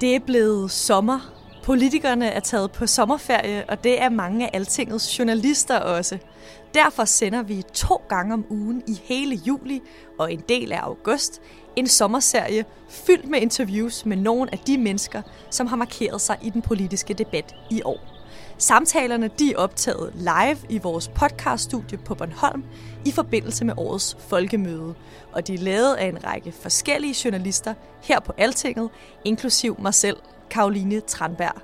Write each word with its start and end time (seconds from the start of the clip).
Det 0.00 0.14
er 0.14 0.20
blevet 0.20 0.70
sommer. 0.70 1.32
Politikerne 1.64 2.26
er 2.26 2.40
taget 2.40 2.72
på 2.72 2.86
sommerferie, 2.86 3.64
og 3.68 3.84
det 3.84 4.02
er 4.02 4.08
mange 4.08 4.46
af 4.46 4.50
Altingets 4.54 5.18
journalister 5.18 5.78
også. 5.78 6.18
Derfor 6.74 7.04
sender 7.04 7.42
vi 7.42 7.62
to 7.74 8.02
gange 8.08 8.34
om 8.34 8.46
ugen 8.50 8.82
i 8.86 9.00
hele 9.04 9.34
juli 9.34 9.80
og 10.18 10.32
en 10.32 10.42
del 10.48 10.72
af 10.72 10.80
august 10.80 11.40
en 11.76 11.86
sommerserie 11.86 12.64
fyldt 12.88 13.28
med 13.30 13.40
interviews 13.40 14.06
med 14.06 14.16
nogle 14.16 14.48
af 14.52 14.58
de 14.58 14.78
mennesker, 14.78 15.22
som 15.50 15.66
har 15.66 15.76
markeret 15.76 16.20
sig 16.20 16.36
i 16.42 16.50
den 16.50 16.62
politiske 16.62 17.14
debat 17.14 17.54
i 17.70 17.82
år. 17.84 18.17
Samtalerne 18.60 19.30
de 19.38 19.52
er 19.52 19.56
optaget 19.56 20.12
live 20.14 20.58
i 20.68 20.78
vores 20.78 21.08
podcaststudie 21.08 21.98
på 21.98 22.14
Bornholm 22.14 22.64
i 23.04 23.10
forbindelse 23.10 23.64
med 23.64 23.74
årets 23.76 24.16
folkemøde, 24.20 24.94
og 25.32 25.46
de 25.46 25.54
er 25.54 25.58
lavet 25.58 25.94
af 25.94 26.06
en 26.06 26.24
række 26.24 26.52
forskellige 26.52 27.16
journalister 27.24 27.74
her 28.02 28.20
på 28.20 28.32
Altinget, 28.38 28.90
inklusiv 29.24 29.76
mig 29.80 29.94
selv, 29.94 30.16
Karoline 30.50 31.00
Tranberg. 31.00 31.62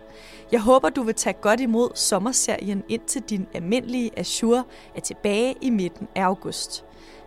Jeg 0.52 0.60
håber, 0.60 0.88
du 0.88 1.02
vil 1.02 1.14
tage 1.14 1.36
godt 1.40 1.60
imod 1.60 1.90
sommerserien 1.94 2.84
indtil 2.88 3.22
din 3.22 3.46
almindelige 3.54 4.18
Azure 4.18 4.64
er 4.96 5.00
tilbage 5.00 5.54
i 5.60 5.70
midten 5.70 6.08
af 6.14 6.22
august. 6.22 6.84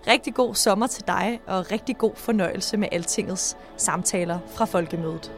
Rigtig 0.07 0.33
god 0.33 0.55
sommer 0.55 0.87
til 0.87 1.03
dig, 1.07 1.39
og 1.47 1.71
rigtig 1.71 1.97
god 1.97 2.15
fornøjelse 2.15 2.77
med 2.77 2.87
Altingets 2.91 3.57
samtaler 3.77 4.39
fra 4.47 4.65
folkemødet. 4.65 5.31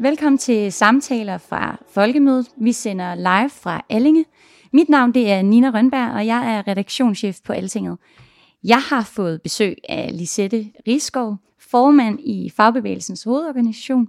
Velkommen 0.00 0.38
til 0.38 0.72
samtaler 0.72 1.38
fra 1.38 1.84
Folkemødet. 1.88 2.46
Vi 2.56 2.72
sender 2.72 3.14
live 3.14 3.50
fra 3.50 3.84
Allinge. 3.88 4.24
Mit 4.72 4.88
navn 4.88 5.14
det 5.14 5.30
er 5.32 5.42
Nina 5.42 5.70
Rønberg, 5.70 6.12
og 6.12 6.26
jeg 6.26 6.54
er 6.54 6.68
redaktionschef 6.68 7.38
på 7.44 7.52
Altinget. 7.52 7.98
Jeg 8.64 8.80
har 8.80 9.02
fået 9.02 9.42
besøg 9.42 9.76
af 9.88 10.10
Lisette 10.18 10.66
Riskov, 10.88 11.36
formand 11.58 12.20
i 12.20 12.50
Fagbevægelsens 12.56 13.22
hovedorganisation. 13.22 14.08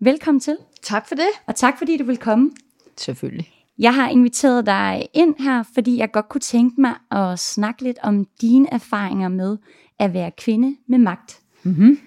Velkommen 0.00 0.40
til. 0.40 0.56
Tak 0.82 1.08
for 1.08 1.14
det. 1.14 1.28
Og 1.46 1.54
tak 1.54 1.78
fordi 1.78 1.96
du 1.96 2.04
vil 2.04 2.16
komme. 2.16 2.50
Selvfølgelig. 2.96 3.50
Jeg 3.78 3.94
har 3.94 4.08
inviteret 4.08 4.66
dig 4.66 5.08
ind 5.14 5.34
her, 5.38 5.62
fordi 5.74 5.98
jeg 5.98 6.12
godt 6.12 6.28
kunne 6.28 6.40
tænke 6.40 6.80
mig 6.80 6.94
at 7.10 7.38
snakke 7.38 7.82
lidt 7.82 7.98
om 8.02 8.26
dine 8.40 8.72
erfaringer 8.72 9.28
med 9.28 9.58
at 9.98 10.14
være 10.14 10.30
kvinde 10.30 10.76
med 10.88 10.98
magt. 10.98 11.40
Mm-hmm. 11.62 11.98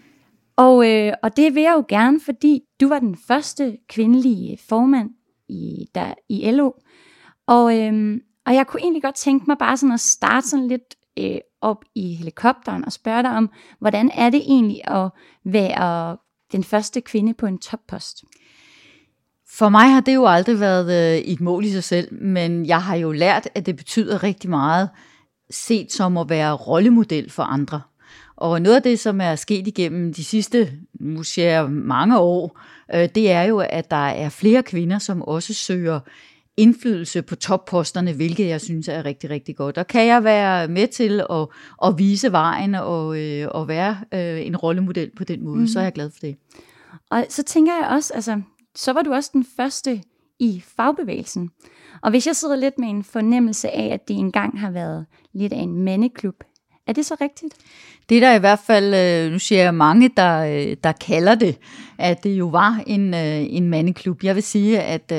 Og, 0.60 0.90
øh, 0.90 1.14
og 1.24 1.38
det 1.38 1.56
vil 1.56 1.64
jeg 1.64 1.74
jo 1.76 1.86
gerne, 1.88 2.20
fordi 2.26 2.62
du 2.82 2.88
var 2.88 3.00
den 3.00 3.18
første 3.28 3.78
kvindelige 3.90 4.60
formand 4.70 5.10
i, 5.50 5.86
der, 5.96 6.14
i 6.30 6.52
LO. 6.52 6.72
Og, 7.48 7.78
øh, 7.78 8.18
og 8.46 8.54
jeg 8.54 8.68
kunne 8.68 8.82
egentlig 8.82 9.04
godt 9.04 9.16
tænke 9.16 9.46
mig 9.48 9.58
bare 9.58 9.78
sådan 9.78 9.94
at 9.94 10.00
starte 10.00 10.48
sådan 10.48 10.68
lidt 10.68 10.96
øh, 11.20 11.38
op 11.62 11.86
i 11.96 12.16
helikopteren 12.16 12.86
og 12.86 12.92
spørge 12.92 13.24
dig 13.24 13.32
om, 13.32 13.50
hvordan 13.80 14.12
er 14.14 14.30
det 14.30 14.42
egentlig 14.42 14.82
at 14.88 15.10
være 15.46 16.18
den 16.52 16.64
første 16.64 17.02
kvinde 17.02 17.34
på 17.34 17.46
en 17.46 17.58
toppost? 17.58 18.24
For 19.58 19.70
mig 19.70 19.94
har 19.94 20.02
det 20.02 20.16
jo 20.16 20.26
aldrig 20.26 20.60
været 20.60 21.16
øh, 21.16 21.20
et 21.20 21.42
mål 21.42 21.66
i 21.66 21.72
sig 21.72 21.84
selv, 21.84 22.14
men 22.24 22.66
jeg 22.66 22.82
har 22.82 22.96
jo 22.96 23.12
lært, 23.12 23.50
at 23.56 23.66
det 23.66 23.76
betyder 23.76 24.24
rigtig 24.24 24.50
meget 24.50 24.90
set 25.50 25.92
som 25.92 26.18
at 26.18 26.30
være 26.30 26.54
rollemodel 26.54 27.32
for 27.32 27.44
andre. 27.44 27.82
Og 28.40 28.62
noget 28.62 28.76
af 28.76 28.84
det, 28.84 29.00
som 29.00 29.22
er 29.22 29.36
sket 29.36 29.68
igennem 29.68 30.14
de 30.14 30.24
sidste, 30.24 30.72
nu 31.00 31.24
siger 31.24 31.48
jeg 31.48 31.70
mange 31.70 32.20
år, 32.20 32.60
øh, 32.96 33.10
det 33.16 33.32
er 33.32 33.44
jo, 33.44 33.60
at 33.60 33.92
der 33.92 34.08
er 34.08 34.30
flere 34.30 34.64
kvinder, 34.64 35.00
som 35.00 35.22
også 35.22 35.54
søger 35.54 36.00
indflydelse 36.58 37.22
på 37.22 37.36
topposterne, 37.36 38.14
hvilket 38.14 38.48
jeg 38.48 38.62
synes 38.62 38.88
er 38.88 39.06
rigtig, 39.06 39.30
rigtig 39.30 39.56
godt. 39.56 39.78
Og 39.78 39.88
kan 39.88 40.08
jeg 40.08 40.24
være 40.24 40.68
med 40.68 40.88
til 40.88 41.22
at, 41.30 41.48
at 41.86 41.98
vise 41.98 42.32
vejen 42.32 42.76
og, 42.76 43.20
øh, 43.20 43.48
og 43.52 43.68
være 43.68 43.98
øh, 44.14 44.46
en 44.46 44.58
rollemodel 44.58 45.12
på 45.18 45.24
den 45.24 45.44
måde, 45.44 45.60
mm. 45.60 45.68
så 45.68 45.80
er 45.80 45.84
jeg 45.84 45.94
glad 45.94 46.10
for 46.10 46.20
det. 46.20 46.36
Og 47.10 47.26
så 47.30 47.44
tænker 47.44 47.72
jeg 47.82 47.90
også, 47.90 48.14
altså, 48.14 48.42
så 48.76 48.94
var 48.94 49.02
du 49.02 49.14
også 49.14 49.30
den 49.34 49.46
første 49.58 50.02
i 50.40 50.64
fagbevægelsen. 50.78 51.50
Og 52.02 52.10
hvis 52.10 52.28
jeg 52.28 52.36
sidder 52.36 52.56
lidt 52.56 52.80
med 52.80 52.88
en 52.88 53.04
fornemmelse 53.04 53.70
af, 53.70 53.94
at 53.94 54.08
det 54.08 54.16
engang 54.16 54.60
har 54.60 54.72
været 54.72 55.06
lidt 55.34 55.54
af 55.54 55.60
en 55.60 55.84
mandeklub, 55.84 56.36
er 56.90 56.94
det 56.94 57.06
så 57.06 57.16
rigtigt? 57.22 57.54
Det 58.10 58.18
er 58.18 58.22
der 58.22 58.36
i 58.36 58.40
hvert 58.40 58.60
fald, 58.68 58.94
øh, 58.94 59.32
nu 59.32 59.40
siger 59.40 59.62
jeg 59.62 59.74
mange, 59.74 60.10
der, 60.18 60.40
øh, 60.40 60.78
der 60.84 60.92
kalder 60.92 61.36
det, 61.36 61.58
at 61.98 62.24
det 62.24 62.30
jo 62.30 62.48
var 62.48 62.84
en, 62.88 63.14
øh, 63.14 63.46
en 63.50 63.68
mandeklub. 63.68 64.24
Jeg 64.24 64.36
vil 64.36 64.44
sige, 64.44 64.82
at, 64.82 65.12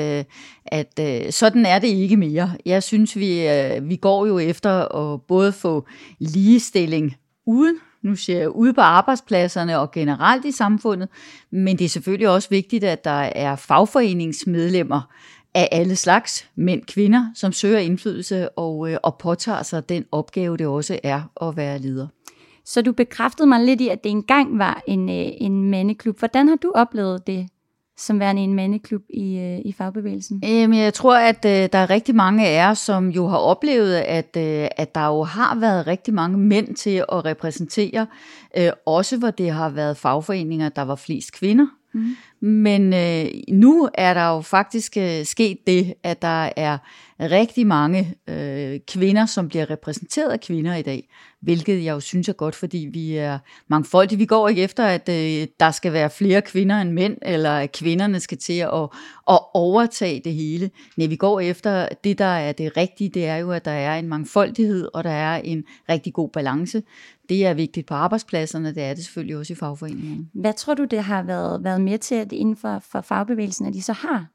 at 0.65 0.99
sådan 1.33 1.65
er 1.65 1.79
det 1.79 1.87
ikke 1.87 2.17
mere. 2.17 2.51
Jeg 2.65 2.83
synes, 2.83 3.17
vi, 3.17 3.47
vi 3.81 3.95
går 3.95 4.25
jo 4.25 4.39
efter 4.39 4.95
at 4.95 5.21
både 5.21 5.51
få 5.51 5.87
ligestilling 6.19 7.15
uden 7.45 7.75
nu 8.03 8.15
siger 8.15 8.39
jeg, 8.39 8.49
ude 8.49 8.73
på 8.73 8.81
arbejdspladserne 8.81 9.79
og 9.79 9.91
generelt 9.91 10.45
i 10.45 10.51
samfundet, 10.51 11.09
men 11.51 11.77
det 11.77 11.85
er 11.85 11.89
selvfølgelig 11.89 12.29
også 12.29 12.49
vigtigt, 12.49 12.83
at 12.83 13.03
der 13.03 13.29
er 13.35 13.55
fagforeningsmedlemmer 13.55 15.01
af 15.55 15.69
alle 15.71 15.95
slags, 15.95 16.47
mænd, 16.55 16.81
kvinder, 16.85 17.25
som 17.35 17.51
søger 17.51 17.79
indflydelse 17.79 18.49
og, 18.49 18.89
og 19.03 19.17
påtager 19.17 19.63
sig 19.63 19.89
den 19.89 20.05
opgave, 20.11 20.57
det 20.57 20.67
også 20.67 20.99
er 21.03 21.47
at 21.47 21.57
være 21.57 21.79
leder. 21.79 22.07
Så 22.65 22.81
du 22.81 22.91
bekræftede 22.91 23.47
mig 23.47 23.65
lidt 23.65 23.81
i, 23.81 23.87
at 23.87 24.03
det 24.03 24.09
engang 24.09 24.59
var 24.59 24.81
en, 24.87 25.09
øh, 25.09 25.31
en 25.37 25.69
mandeklub. 25.69 26.19
Hvordan 26.19 26.47
har 26.47 26.55
du 26.55 26.71
oplevet 26.75 27.27
det 27.27 27.47
som 27.97 28.19
værende 28.19 28.41
en 28.41 28.53
mandeklub 28.53 29.01
i, 29.09 29.37
øh, 29.37 29.59
i 29.65 29.73
fagbevægelsen? 29.77 30.39
Jamen, 30.43 30.79
jeg 30.79 30.93
tror, 30.93 31.15
at 31.17 31.45
øh, 31.45 31.69
der 31.73 31.77
er 31.77 31.89
rigtig 31.89 32.15
mange 32.15 32.47
af 32.47 32.53
jer, 32.53 32.73
som 32.73 33.09
jo 33.09 33.27
har 33.27 33.37
oplevet, 33.37 33.95
at, 33.95 34.37
øh, 34.37 34.67
at 34.77 34.95
der 34.95 35.07
jo 35.07 35.23
har 35.23 35.55
været 35.55 35.87
rigtig 35.87 36.13
mange 36.13 36.37
mænd 36.37 36.75
til 36.75 37.03
at 37.11 37.25
repræsentere, 37.25 38.07
øh, 38.57 38.69
også 38.85 39.17
hvor 39.17 39.31
det 39.31 39.51
har 39.51 39.69
været 39.69 39.97
fagforeninger, 39.97 40.69
der 40.69 40.81
var 40.81 40.95
flest 40.95 41.33
kvinder. 41.33 41.67
Mm. 41.93 42.15
Men 42.41 42.93
øh, 42.93 43.25
nu 43.49 43.89
er 43.93 44.13
der 44.13 44.29
jo 44.29 44.41
faktisk 44.41 44.97
øh, 44.97 45.25
sket 45.25 45.57
det, 45.67 45.93
at 46.03 46.21
der 46.21 46.49
er 46.55 46.77
rigtig 47.19 47.67
mange 47.67 48.15
øh, 48.27 48.79
kvinder, 48.87 49.25
som 49.25 49.47
bliver 49.47 49.69
repræsenteret 49.69 50.31
af 50.31 50.39
kvinder 50.39 50.75
i 50.75 50.81
dag, 50.81 51.09
hvilket 51.41 51.83
jeg 51.83 51.91
jo 51.91 51.99
synes 51.99 52.29
er 52.29 52.33
godt, 52.33 52.55
fordi 52.55 52.89
vi 52.91 53.15
er 53.15 53.39
mangfoldige. 53.67 54.19
Vi 54.19 54.25
går 54.25 54.49
ikke 54.49 54.61
efter, 54.61 54.85
at 54.85 55.09
øh, 55.09 55.47
der 55.59 55.71
skal 55.71 55.93
være 55.93 56.09
flere 56.09 56.41
kvinder 56.41 56.81
end 56.81 56.91
mænd, 56.91 57.17
eller 57.21 57.51
at 57.51 57.71
kvinderne 57.71 58.19
skal 58.19 58.37
til 58.37 58.59
at, 58.59 58.89
at 59.29 59.39
overtage 59.53 60.21
det 60.23 60.33
hele. 60.33 60.69
Nej, 60.97 61.07
vi 61.07 61.15
går 61.15 61.39
efter 61.39 61.87
det, 62.03 62.17
der 62.17 62.25
er 62.25 62.51
det 62.51 62.77
rigtige, 62.77 63.09
det 63.09 63.25
er 63.25 63.35
jo, 63.35 63.51
at 63.51 63.65
der 63.65 63.71
er 63.71 63.99
en 63.99 64.07
mangfoldighed, 64.07 64.89
og 64.93 65.03
der 65.03 65.09
er 65.09 65.41
en 65.43 65.63
rigtig 65.89 66.13
god 66.13 66.29
balance. 66.29 66.83
Det 67.29 67.45
er 67.45 67.53
vigtigt 67.53 67.87
på 67.87 67.93
arbejdspladserne, 67.93 68.75
det 68.75 68.83
er 68.83 68.93
det 68.93 69.03
selvfølgelig 69.03 69.37
også 69.37 69.53
i 69.53 69.55
fagforeningerne. 69.55 70.27
Hvad 70.33 70.53
tror 70.53 70.73
du, 70.73 70.85
det 70.85 71.03
har 71.03 71.23
været, 71.23 71.63
været 71.63 71.81
med 71.81 71.97
til, 71.97 72.30
at 72.33 72.37
inden 72.37 72.55
for, 72.55 72.79
for 72.79 73.01
fagbevægelsen, 73.01 73.65
at 73.65 73.73
de 73.73 73.81
så 73.81 73.93
har 73.93 74.27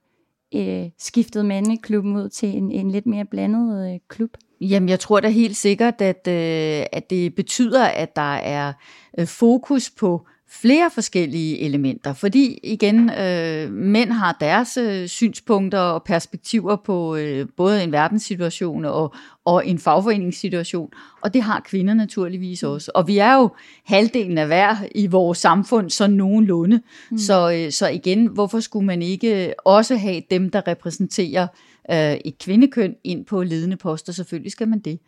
øh, 0.54 0.90
skiftet 0.98 1.46
mandeklubben 1.46 2.16
ud 2.16 2.28
til 2.28 2.48
en, 2.48 2.70
en 2.70 2.90
lidt 2.90 3.06
mere 3.06 3.25
blandet 3.25 3.93
øh, 3.93 4.00
klub? 4.08 4.31
Jamen, 4.60 4.88
jeg 4.88 5.00
tror 5.00 5.20
da 5.20 5.28
helt 5.28 5.56
sikkert, 5.56 6.00
at, 6.00 6.28
øh, 6.28 6.87
at 6.93 7.10
det 7.10 7.34
betyder, 7.34 7.84
at 7.84 8.16
der 8.16 8.34
er 8.34 8.72
øh, 9.19 9.26
fokus 9.26 9.90
på 9.90 10.26
flere 10.48 10.90
forskellige 10.90 11.60
elementer, 11.60 12.12
fordi 12.12 12.58
igen, 12.62 13.10
øh, 13.10 13.72
mænd 13.72 14.10
har 14.10 14.37
deres 14.40 14.76
øh, 14.76 15.08
synspunkter 15.08 15.78
og 15.78 16.02
perspektiver 16.02 16.76
på 16.76 17.16
øh, 17.16 17.46
både 17.56 17.84
en 17.84 17.93
verdenssituation 17.93 18.84
og, 18.84 19.14
og 19.44 19.66
en 19.66 19.78
fagforeningssituation, 19.78 20.90
og 21.22 21.34
det 21.34 21.43
har 21.43 21.60
kvinder 21.60 21.94
naturligvis 21.94 22.62
også. 22.62 22.90
Og 22.94 23.08
vi 23.08 23.19
er 23.19 23.34
jo 23.34 23.50
halvdelen 23.84 24.38
af 24.38 24.46
hver 24.46 24.76
i 24.94 25.06
vores 25.06 25.38
samfund, 25.38 25.90
så 25.90 26.06
nogenlunde. 26.06 26.81
Mm. 27.10 27.19
Så, 27.19 27.50
øh, 27.52 27.72
så 27.72 27.88
igen, 27.88 28.26
hvorfor 28.26 28.60
skulle 28.60 28.87
man 28.87 29.02
ikke 29.02 29.54
også 29.64 29.96
have 29.96 30.22
dem, 30.31 30.50
der 30.50 30.69
repræsenterer 30.69 31.46
øh, 31.90 32.12
et 32.25 32.38
kvindekøn 32.38 32.94
ind 33.04 33.25
på 33.25 33.42
ledende 33.42 33.76
poster? 33.76 34.12
Selvfølgelig 34.12 34.52
skal 34.52 34.69
man 34.69 34.78
det. 34.78 34.99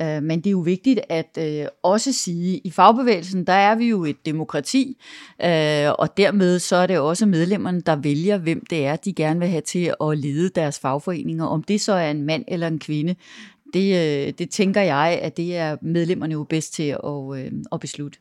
Øh, 0.00 0.22
men 0.22 0.38
det 0.38 0.46
er 0.46 0.50
jo 0.50 0.58
vigtigt 0.60 1.00
at 1.08 1.38
øh, 1.38 1.66
også 1.82 2.12
sige, 2.12 2.58
i 2.64 2.70
fagbevægelsen, 2.70 3.46
der 3.46 3.52
er 3.52 3.74
vi 3.74 3.88
jo 3.88 4.04
et 4.04 4.26
demokrati, 4.26 4.96
øh, 5.44 5.90
og 5.98 6.16
dermed 6.16 6.58
så 6.58 6.76
er 6.76 6.86
det 6.86 6.98
også 6.98 7.26
medlemmerne, 7.26 7.80
der 7.80 7.96
vælger, 7.96 8.38
hvem 8.38 8.66
det 8.70 8.86
er, 8.86 8.96
de 8.96 9.12
gerne 9.12 9.40
vil 9.40 9.48
have 9.48 9.60
til 9.60 9.94
at 10.00 10.18
lede 10.18 10.48
deres 10.48 10.78
fagforeninger. 10.78 11.46
Om 11.46 11.62
det 11.62 11.80
så 11.80 11.92
er 11.92 12.10
en 12.10 12.22
mand 12.22 12.44
eller 12.48 12.66
en 12.66 12.78
kvinde, 12.78 13.14
det, 13.74 14.26
øh, 14.26 14.32
det 14.38 14.50
tænker 14.50 14.80
jeg, 14.80 15.18
at 15.22 15.36
det 15.36 15.56
er 15.56 15.76
medlemmerne 15.82 16.32
jo 16.32 16.44
bedst 16.44 16.74
til 16.74 16.96
at, 17.04 17.38
øh, 17.38 17.52
at 17.72 17.80
beslutte. 17.80 18.18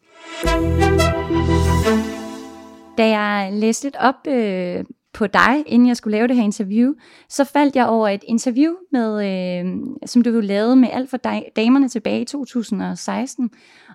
Da 2.98 3.08
jeg 3.08 3.50
læste 3.54 3.86
lidt 3.86 3.96
op 4.00 4.28
øh, 4.28 4.84
på 5.14 5.28
dig, 5.28 5.64
inden 5.66 5.88
jeg 5.88 5.98
skulle 5.98 6.18
lave 6.18 6.28
det 6.28 6.36
her 6.36 6.44
interview, 6.44 6.94
så 7.30 7.44
faldt 7.44 7.76
jeg 7.76 7.88
over 7.88 8.08
et 8.08 8.24
interview, 8.28 8.74
med, 8.92 9.26
øh, 9.26 9.76
som 10.06 10.22
du 10.22 10.30
lavede 10.30 10.76
med 10.76 10.90
alt 10.92 11.10
for 11.10 11.18
damerne 11.56 11.90
tilbage 11.90 12.22
i 12.22 12.26
2016. 12.26 13.50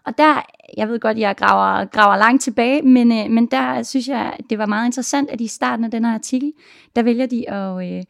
Og 0.07 0.19
der, 0.19 0.43
jeg 0.77 0.89
ved 0.89 1.01
godt, 1.01 1.19
jeg 1.19 1.37
graver, 1.37 1.85
graver 1.85 2.17
langt 2.17 2.43
tilbage, 2.43 2.83
men, 2.83 3.13
øh, 3.13 3.31
men 3.31 3.47
der 3.47 3.83
synes 3.83 4.09
jeg, 4.09 4.37
det 4.51 4.59
var 4.59 4.67
meget 4.67 4.87
interessant, 4.87 5.31
at 5.31 5.41
i 5.41 5.47
starten 5.47 5.85
af 5.85 5.91
den 5.91 6.05
her 6.05 6.15
artikel, 6.15 6.53
der 6.97 7.03
vælger 7.03 7.27
de 7.27 7.51
at 7.51 7.93
øh, 7.93 8.03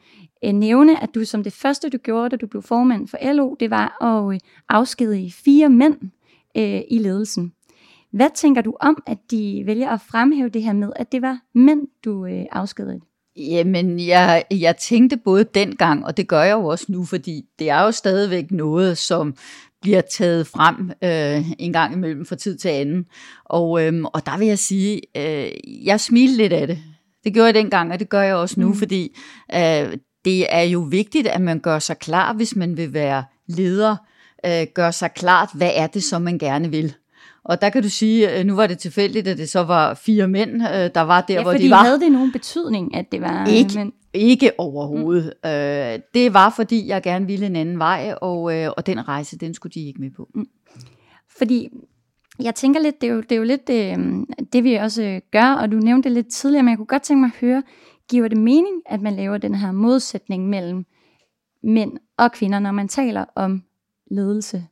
øh 0.44 0.52
nævne, 0.52 1.02
at 1.02 1.14
du 1.14 1.24
som 1.24 1.42
det 1.42 1.52
første, 1.52 1.88
du 1.88 1.98
gjorde, 1.98 2.28
da 2.28 2.36
du 2.36 2.46
blev 2.46 2.62
formand 2.62 3.08
for 3.08 3.32
LO, 3.32 3.54
det 3.60 3.70
var 3.70 4.04
at 4.04 4.34
øh, 4.34 4.40
afskedige 4.68 5.32
fire 5.32 5.68
mænd 5.68 5.96
øh, 6.56 6.80
i 6.90 6.98
ledelsen. 6.98 7.52
Hvad 8.16 8.30
tænker 8.34 8.62
du 8.62 8.76
om, 8.80 9.02
at 9.06 9.18
de 9.30 9.62
vælger 9.66 9.90
at 9.90 10.00
fremhæve 10.10 10.48
det 10.48 10.62
her 10.62 10.72
med, 10.72 10.88
at 10.96 11.12
det 11.12 11.22
var 11.22 11.38
mænd, 11.54 11.80
du 12.04 12.26
øh, 12.26 12.44
afskedede? 12.52 13.00
Jamen, 13.36 14.00
jeg, 14.00 14.44
jeg 14.50 14.76
tænkte 14.76 15.16
både 15.16 15.44
dengang, 15.44 16.06
og 16.06 16.16
det 16.16 16.28
gør 16.28 16.42
jeg 16.42 16.52
jo 16.52 16.66
også 16.66 16.86
nu, 16.88 17.04
fordi 17.04 17.42
det 17.58 17.70
er 17.70 17.82
jo 17.82 17.90
stadigvæk 17.90 18.50
noget, 18.50 18.98
som 18.98 19.34
bliver 19.82 20.00
taget 20.00 20.46
frem 20.46 20.90
øh, 21.04 21.50
en 21.58 21.72
gang 21.72 21.94
imellem 21.94 22.26
fra 22.26 22.36
tid 22.36 22.56
til 22.56 22.68
anden. 22.68 23.06
Og, 23.44 23.86
øh, 23.86 24.04
og 24.04 24.26
der 24.26 24.38
vil 24.38 24.48
jeg 24.48 24.58
sige, 24.58 25.00
øh, 25.16 25.50
jeg 25.86 26.00
smilte 26.00 26.36
lidt 26.36 26.52
af 26.52 26.66
det. 26.66 26.78
Det 27.24 27.34
gjorde 27.34 27.46
jeg 27.46 27.54
dengang, 27.54 27.92
og 27.92 27.98
det 27.98 28.08
gør 28.08 28.22
jeg 28.22 28.34
også 28.34 28.60
nu, 28.60 28.68
mm. 28.68 28.74
fordi 28.74 29.16
øh, 29.54 29.96
det 30.24 30.54
er 30.54 30.62
jo 30.62 30.80
vigtigt, 30.80 31.26
at 31.26 31.40
man 31.40 31.60
gør 31.60 31.78
sig 31.78 31.98
klar, 31.98 32.32
hvis 32.32 32.56
man 32.56 32.76
vil 32.76 32.92
være 32.92 33.24
leder, 33.46 33.96
øh, 34.46 34.66
gør 34.74 34.90
sig 34.90 35.10
klart, 35.14 35.48
hvad 35.54 35.70
er 35.74 35.86
det, 35.86 36.02
som 36.02 36.22
man 36.22 36.38
gerne 36.38 36.70
vil. 36.70 36.94
Og 37.48 37.60
der 37.60 37.70
kan 37.70 37.82
du 37.82 37.88
sige, 37.88 38.44
nu 38.44 38.54
var 38.54 38.66
det 38.66 38.78
tilfældigt, 38.78 39.28
at 39.28 39.38
det 39.38 39.48
så 39.48 39.60
var 39.62 39.94
fire 39.94 40.28
mænd, 40.28 40.52
øh, 40.52 40.90
der 40.94 41.00
var 41.00 41.20
der, 41.20 41.34
ja, 41.34 41.42
hvor 41.42 41.52
de 41.52 41.70
var. 41.70 41.76
havde 41.76 42.00
det 42.00 42.12
nogen 42.12 42.32
betydning, 42.32 42.94
at 42.96 43.12
det 43.12 43.20
var 43.20 43.46
ikke, 43.46 43.70
mænd? 43.76 43.92
Ikke 44.14 44.50
overhovedet. 44.58 45.32
Mm. 45.44 45.50
Øh, 45.50 45.98
det 46.14 46.34
var, 46.34 46.50
fordi 46.56 46.88
jeg 46.88 47.02
gerne 47.02 47.26
ville 47.26 47.46
en 47.46 47.56
anden 47.56 47.78
vej, 47.78 48.14
og, 48.20 48.54
øh, 48.54 48.70
og 48.76 48.86
den 48.86 49.08
rejse, 49.08 49.38
den 49.38 49.54
skulle 49.54 49.72
de 49.72 49.86
ikke 49.86 50.00
med 50.00 50.10
på. 50.10 50.28
Mm. 50.34 50.46
Fordi 51.38 51.68
jeg 52.40 52.54
tænker 52.54 52.80
lidt, 52.80 53.00
det 53.00 53.08
er 53.08 53.12
jo, 53.12 53.20
det 53.20 53.32
er 53.32 53.36
jo 53.36 53.42
lidt 53.42 53.66
det, 53.66 53.98
det, 54.52 54.64
vi 54.64 54.74
også 54.74 55.20
gør, 55.32 55.52
og 55.52 55.72
du 55.72 55.76
nævnte 55.76 56.08
det 56.08 56.14
lidt 56.14 56.28
tidligere, 56.28 56.62
men 56.62 56.70
jeg 56.70 56.76
kunne 56.76 56.86
godt 56.86 57.02
tænke 57.02 57.20
mig 57.20 57.30
at 57.34 57.40
høre, 57.40 57.62
giver 58.10 58.28
det 58.28 58.38
mening, 58.38 58.82
at 58.86 59.00
man 59.00 59.16
laver 59.16 59.38
den 59.38 59.54
her 59.54 59.72
modsætning 59.72 60.48
mellem 60.48 60.86
mænd 61.62 61.92
og 62.16 62.32
kvinder, 62.32 62.58
når 62.58 62.72
man 62.72 62.88
taler 62.88 63.24
om 63.34 63.62
ledelse? 64.10 64.66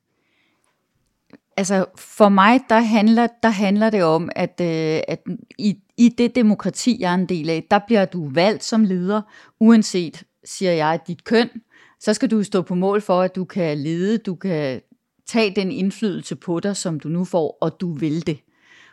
Altså 1.56 1.84
for 1.96 2.28
mig, 2.28 2.60
der 2.68 2.80
handler, 2.80 3.26
der 3.42 3.48
handler 3.48 3.90
det 3.90 4.02
om, 4.02 4.30
at, 4.36 4.60
øh, 4.60 5.00
at 5.08 5.22
i, 5.58 5.76
i 5.96 6.08
det 6.08 6.34
demokrati, 6.34 6.96
jeg 7.00 7.10
er 7.10 7.14
en 7.14 7.26
del 7.26 7.50
af, 7.50 7.66
der 7.70 7.78
bliver 7.86 8.04
du 8.04 8.28
valgt 8.28 8.64
som 8.64 8.84
leder, 8.84 9.22
uanset, 9.60 10.22
siger 10.44 10.72
jeg, 10.72 11.00
dit 11.06 11.24
køn. 11.24 11.48
Så 12.00 12.14
skal 12.14 12.30
du 12.30 12.42
stå 12.42 12.62
på 12.62 12.74
mål 12.74 13.00
for, 13.00 13.22
at 13.22 13.36
du 13.36 13.44
kan 13.44 13.78
lede, 13.78 14.18
du 14.18 14.34
kan 14.34 14.80
tage 15.26 15.54
den 15.56 15.72
indflydelse 15.72 16.36
på 16.36 16.60
dig, 16.60 16.76
som 16.76 17.00
du 17.00 17.08
nu 17.08 17.24
får, 17.24 17.58
og 17.60 17.80
du 17.80 17.92
vil 17.92 18.26
det. 18.26 18.38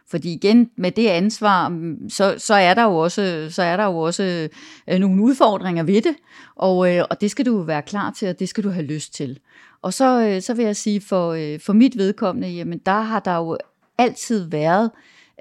Fordi 0.08 0.34
igen, 0.34 0.70
med 0.78 0.92
det 0.92 1.08
ansvar, 1.08 1.70
mm, 1.70 2.10
så, 2.10 2.36
så 2.38 2.54
er 2.54 2.74
der 2.74 2.84
jo 2.84 2.96
også, 2.96 3.48
så 3.50 3.64
er 3.64 3.78
der 3.78 3.86
jo 3.86 3.98
også 3.98 4.50
øh, 4.88 5.00
nogle 5.00 5.24
udfordringer 5.24 5.84
ved 5.84 6.02
det, 6.02 6.16
og, 6.56 6.96
øh, 6.96 7.04
og 7.10 7.22
det 7.22 7.32
skal 7.32 7.46
du 7.46 7.62
være 7.62 7.82
klar 7.82 8.12
til, 8.12 8.28
og 8.28 8.40
det 8.40 8.50
skal 8.50 8.64
du 8.64 8.70
have 8.70 8.86
lyst 8.86 9.14
til. 9.14 9.40
Og 9.82 9.94
så, 9.94 10.28
øh, 10.28 10.42
så 10.42 10.54
vil 10.54 10.66
jeg 10.66 10.76
sige, 10.76 11.02
for, 11.02 11.32
øh, 11.32 11.60
for 11.60 11.74
mit 11.74 11.98
vedkommende, 11.98 12.48
jamen 12.48 12.80
der 12.86 13.02
har 13.02 13.20
der 13.20 13.38
jo 13.38 13.58
altid 13.98 14.50
været 14.50 14.92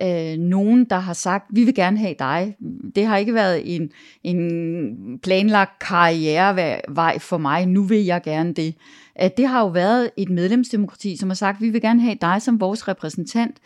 øh, 0.02 0.38
nogen, 0.38 0.84
der 0.84 0.98
har 0.98 1.12
sagt, 1.12 1.44
vi 1.50 1.64
vil 1.64 1.74
gerne 1.74 1.98
have 1.98 2.14
dig. 2.18 2.56
Det 2.94 3.06
har 3.06 3.16
ikke 3.16 3.34
været 3.34 3.76
en, 3.76 3.90
en 4.24 5.18
planlagt 5.18 5.78
karrierevej 5.78 7.18
for 7.18 7.38
mig, 7.38 7.66
nu 7.66 7.82
vil 7.82 8.04
jeg 8.04 8.22
gerne 8.22 8.52
det. 8.52 8.74
At 9.14 9.36
det 9.36 9.48
har 9.48 9.60
jo 9.60 9.68
været 9.68 10.10
et 10.16 10.30
medlemsdemokrati, 10.30 11.16
som 11.16 11.28
har 11.28 11.34
sagt, 11.34 11.60
vi 11.60 11.70
vil 11.70 11.80
gerne 11.80 12.00
have 12.00 12.18
dig 12.20 12.42
som 12.42 12.60
vores 12.60 12.88
repræsentant. 12.88 13.56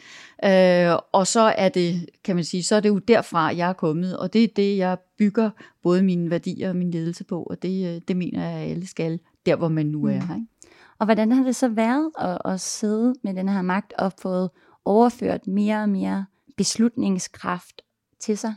Øh, 0.44 0.98
og 1.12 1.26
så 1.26 1.40
er 1.40 1.68
det, 1.68 2.06
kan 2.24 2.34
man 2.34 2.44
sige, 2.44 2.62
så 2.62 2.76
er 2.76 2.80
det 2.80 2.88
jo 2.88 2.98
derfra, 2.98 3.56
jeg 3.56 3.68
er 3.68 3.72
kommet, 3.72 4.16
og 4.16 4.32
det 4.32 4.44
er 4.44 4.48
det, 4.56 4.76
jeg 4.76 4.98
bygger 5.18 5.50
både 5.82 6.02
mine 6.02 6.30
værdier 6.30 6.68
og 6.68 6.76
min 6.76 6.90
ledelse 6.90 7.24
på, 7.24 7.42
og 7.42 7.62
det, 7.62 7.94
øh, 7.94 8.00
det 8.08 8.16
mener 8.16 8.48
jeg, 8.50 8.58
at 8.58 8.70
alle 8.70 8.86
skal, 8.86 9.18
der 9.46 9.56
hvor 9.56 9.68
man 9.68 9.86
nu 9.86 10.04
er. 10.04 10.26
Mm. 10.28 10.34
Ikke? 10.34 10.46
Og 10.98 11.06
hvordan 11.06 11.32
har 11.32 11.44
det 11.44 11.56
så 11.56 11.68
været 11.68 12.10
at, 12.18 12.38
at 12.44 12.60
sidde 12.60 13.14
med 13.24 13.34
den 13.34 13.48
her 13.48 13.62
magt 13.62 13.92
og 13.98 14.12
fået 14.22 14.50
overført 14.84 15.46
mere 15.46 15.82
og 15.82 15.88
mere 15.88 16.26
beslutningskraft 16.56 17.82
til 18.20 18.38
sig? 18.38 18.54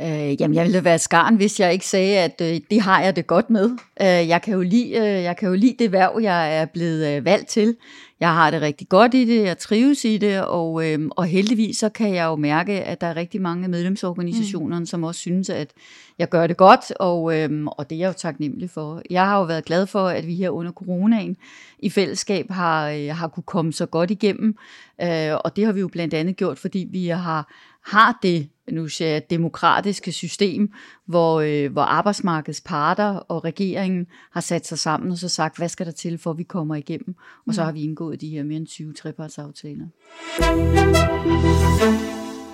Øh, 0.00 0.40
jamen, 0.40 0.54
jeg 0.54 0.64
ville 0.64 0.84
være 0.84 0.98
skarn, 0.98 1.36
hvis 1.36 1.60
jeg 1.60 1.72
ikke 1.72 1.86
sagde, 1.86 2.18
at 2.18 2.40
øh, 2.42 2.60
det 2.70 2.80
har 2.80 3.02
jeg 3.02 3.16
det 3.16 3.26
godt 3.26 3.50
med. 3.50 3.70
Øh, 4.00 4.28
jeg, 4.28 4.42
kan 4.42 4.54
jo 4.54 4.62
lide, 4.62 4.88
øh, 4.88 5.22
jeg 5.22 5.36
kan 5.36 5.48
jo 5.48 5.54
lide 5.54 5.76
det 5.78 5.92
værv, 5.92 6.18
jeg 6.22 6.56
er 6.56 6.64
blevet 6.64 7.16
øh, 7.16 7.24
valgt 7.24 7.48
til. 7.48 7.76
Jeg 8.20 8.34
har 8.34 8.50
det 8.50 8.62
rigtig 8.62 8.88
godt 8.88 9.14
i 9.14 9.24
det, 9.24 9.44
jeg 9.44 9.58
trives 9.58 10.04
i 10.04 10.18
det, 10.18 10.44
og, 10.44 10.86
øh, 10.86 10.98
og 11.10 11.26
heldigvis 11.26 11.76
så 11.76 11.88
kan 11.88 12.14
jeg 12.14 12.24
jo 12.24 12.36
mærke, 12.36 12.72
at 12.72 13.00
der 13.00 13.06
er 13.06 13.16
rigtig 13.16 13.40
mange 13.40 13.68
medlemsorganisationer, 13.68 14.78
mm. 14.78 14.86
som 14.86 15.04
også 15.04 15.20
synes, 15.20 15.50
at 15.50 15.70
jeg 16.18 16.28
gør 16.28 16.46
det 16.46 16.56
godt, 16.56 16.92
og, 17.00 17.38
øh, 17.38 17.66
og 17.66 17.90
det 17.90 17.96
er 17.96 18.00
jeg 18.00 18.08
jo 18.08 18.12
taknemmelig 18.12 18.70
for. 18.70 19.02
Jeg 19.10 19.26
har 19.26 19.38
jo 19.38 19.44
været 19.44 19.64
glad 19.64 19.86
for, 19.86 20.06
at 20.08 20.26
vi 20.26 20.34
her 20.34 20.50
under 20.50 20.72
coronaen 20.72 21.36
i 21.78 21.90
fællesskab 21.90 22.50
har, 22.50 22.90
øh, 22.90 23.08
har 23.08 23.28
kunne 23.28 23.44
komme 23.46 23.72
så 23.72 23.86
godt 23.86 24.10
igennem, 24.10 24.56
øh, 25.02 25.34
og 25.44 25.56
det 25.56 25.64
har 25.64 25.72
vi 25.72 25.80
jo 25.80 25.88
blandt 25.88 26.14
andet 26.14 26.36
gjort, 26.36 26.58
fordi 26.58 26.88
vi 26.90 27.06
har, 27.08 27.52
har 27.84 28.18
det 28.22 28.48
nu 28.72 28.88
siger 28.88 29.10
jeg, 29.10 29.30
demokratiske 29.30 30.12
system, 30.12 30.72
hvor, 31.06 31.40
øh, 31.40 31.72
hvor 31.72 31.82
arbejdsmarkedets 31.82 32.60
parter 32.60 33.14
og 33.14 33.44
regeringen 33.44 34.06
har 34.32 34.40
sat 34.40 34.66
sig 34.66 34.78
sammen 34.78 35.10
og 35.10 35.18
så 35.18 35.28
sagt, 35.28 35.56
hvad 35.56 35.68
skal 35.68 35.86
der 35.86 35.92
til, 35.92 36.18
for 36.18 36.30
at 36.30 36.38
vi 36.38 36.42
kommer 36.42 36.74
igennem? 36.74 37.14
Og 37.46 37.54
så 37.54 37.60
mm. 37.60 37.64
har 37.64 37.72
vi 37.72 37.82
indgået 37.82 38.20
de 38.20 38.28
her 38.28 38.42
mere 38.42 38.56
end 38.56 38.66
20 38.66 38.92
trepartsaftaler. 38.92 39.86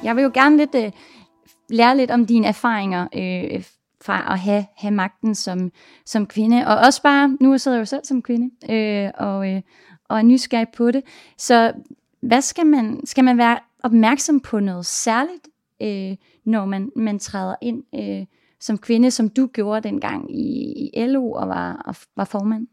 Jeg 0.04 0.16
vil 0.16 0.22
jo 0.22 0.30
gerne 0.34 0.56
lidt 0.56 0.74
øh, 0.74 0.92
lære 1.70 1.96
lidt 1.96 2.10
om 2.10 2.26
dine 2.26 2.46
erfaringer 2.46 3.02
øh, 3.02 3.64
fra 4.04 4.32
at 4.32 4.38
have, 4.38 4.66
have 4.76 4.94
magten 4.94 5.34
som, 5.34 5.70
som 6.06 6.26
kvinde, 6.26 6.66
og 6.66 6.76
også 6.76 7.02
bare, 7.02 7.36
nu 7.40 7.58
sidder 7.58 7.76
jeg 7.76 7.80
jo 7.80 7.86
selv 7.86 8.04
som 8.04 8.22
kvinde, 8.22 8.72
øh, 8.74 9.10
og, 9.18 9.50
øh, 9.50 9.62
og 10.08 10.18
er 10.18 10.22
nysgerrig 10.22 10.66
på 10.76 10.90
det. 10.90 11.02
Så 11.38 11.72
hvad 12.20 12.40
skal 12.40 12.66
man, 12.66 13.00
skal 13.06 13.24
man 13.24 13.38
være 13.38 13.58
opmærksom 13.82 14.40
på 14.40 14.60
noget 14.60 14.86
særligt 14.86 15.48
øh, 15.82 16.16
når 16.44 16.64
man, 16.64 16.90
man 16.96 17.18
træder 17.18 17.54
ind 17.62 17.82
øh, 17.94 18.26
som 18.60 18.78
kvinde, 18.78 19.10
som 19.10 19.28
du 19.28 19.46
gjorde 19.46 19.88
dengang 19.88 20.40
i, 20.40 20.72
i 20.94 21.06
LO 21.06 21.30
og 21.30 21.48
var, 21.48 21.82
og 21.86 21.94
var 22.16 22.24
formand? 22.24 22.66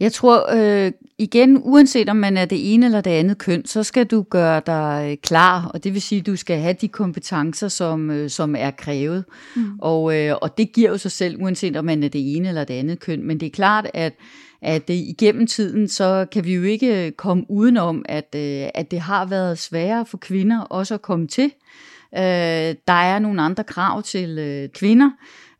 Jeg 0.00 0.12
tror 0.12 0.54
øh, 0.54 0.92
igen, 1.18 1.60
uanset 1.64 2.08
om 2.08 2.16
man 2.16 2.36
er 2.36 2.44
det 2.44 2.74
ene 2.74 2.86
eller 2.86 3.00
det 3.00 3.10
andet 3.10 3.38
køn, 3.38 3.66
så 3.66 3.82
skal 3.82 4.06
du 4.06 4.22
gøre 4.22 4.62
dig 4.66 5.08
øh, 5.10 5.16
klar, 5.16 5.66
og 5.74 5.84
det 5.84 5.94
vil 5.94 6.02
sige, 6.02 6.18
at 6.20 6.26
du 6.26 6.36
skal 6.36 6.58
have 6.58 6.76
de 6.80 6.88
kompetencer, 6.88 7.68
som, 7.68 8.10
øh, 8.10 8.30
som 8.30 8.56
er 8.58 8.70
krævet. 8.70 9.24
Mm. 9.56 9.78
Og, 9.78 10.16
øh, 10.16 10.36
og 10.42 10.58
det 10.58 10.72
giver 10.72 10.90
jo 10.90 10.98
sig 10.98 11.10
selv, 11.10 11.42
uanset 11.42 11.76
om 11.76 11.84
man 11.84 12.02
er 12.02 12.08
det 12.08 12.36
ene 12.36 12.48
eller 12.48 12.64
det 12.64 12.74
andet 12.74 13.00
køn. 13.00 13.22
Men 13.22 13.40
det 13.40 13.46
er 13.46 13.50
klart, 13.50 13.90
at 13.94 14.14
at 14.62 14.88
det, 14.88 14.94
igennem 14.94 15.46
tiden, 15.46 15.88
så 15.88 16.26
kan 16.32 16.44
vi 16.44 16.54
jo 16.54 16.62
ikke 16.62 17.10
komme 17.16 17.44
udenom, 17.48 18.04
at, 18.08 18.34
øh, 18.36 18.68
at 18.74 18.90
det 18.90 19.00
har 19.00 19.24
været 19.24 19.58
sværere 19.58 20.06
for 20.06 20.16
kvinder 20.18 20.60
også 20.60 20.94
at 20.94 21.02
komme 21.02 21.26
til. 21.26 21.52
Øh, 22.16 22.74
der 22.86 22.92
er 22.92 23.18
nogle 23.18 23.42
andre 23.42 23.64
krav 23.64 24.02
til 24.02 24.38
øh, 24.38 24.68
kvinder. 24.68 25.10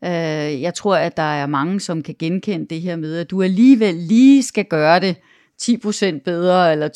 Øh, 0.03 0.61
jeg 0.61 0.73
tror, 0.73 0.95
at 0.95 1.17
der 1.17 1.23
er 1.23 1.45
mange, 1.45 1.79
som 1.79 2.03
kan 2.03 2.15
genkende 2.19 2.65
det 2.69 2.81
her 2.81 2.95
med, 2.95 3.17
at 3.17 3.31
du 3.31 3.41
alligevel 3.41 3.95
lige 3.95 4.43
skal 4.43 4.65
gøre 4.65 4.99
det 4.99 5.15
10% 5.61 6.19
bedre, 6.25 6.71
eller 6.71 6.89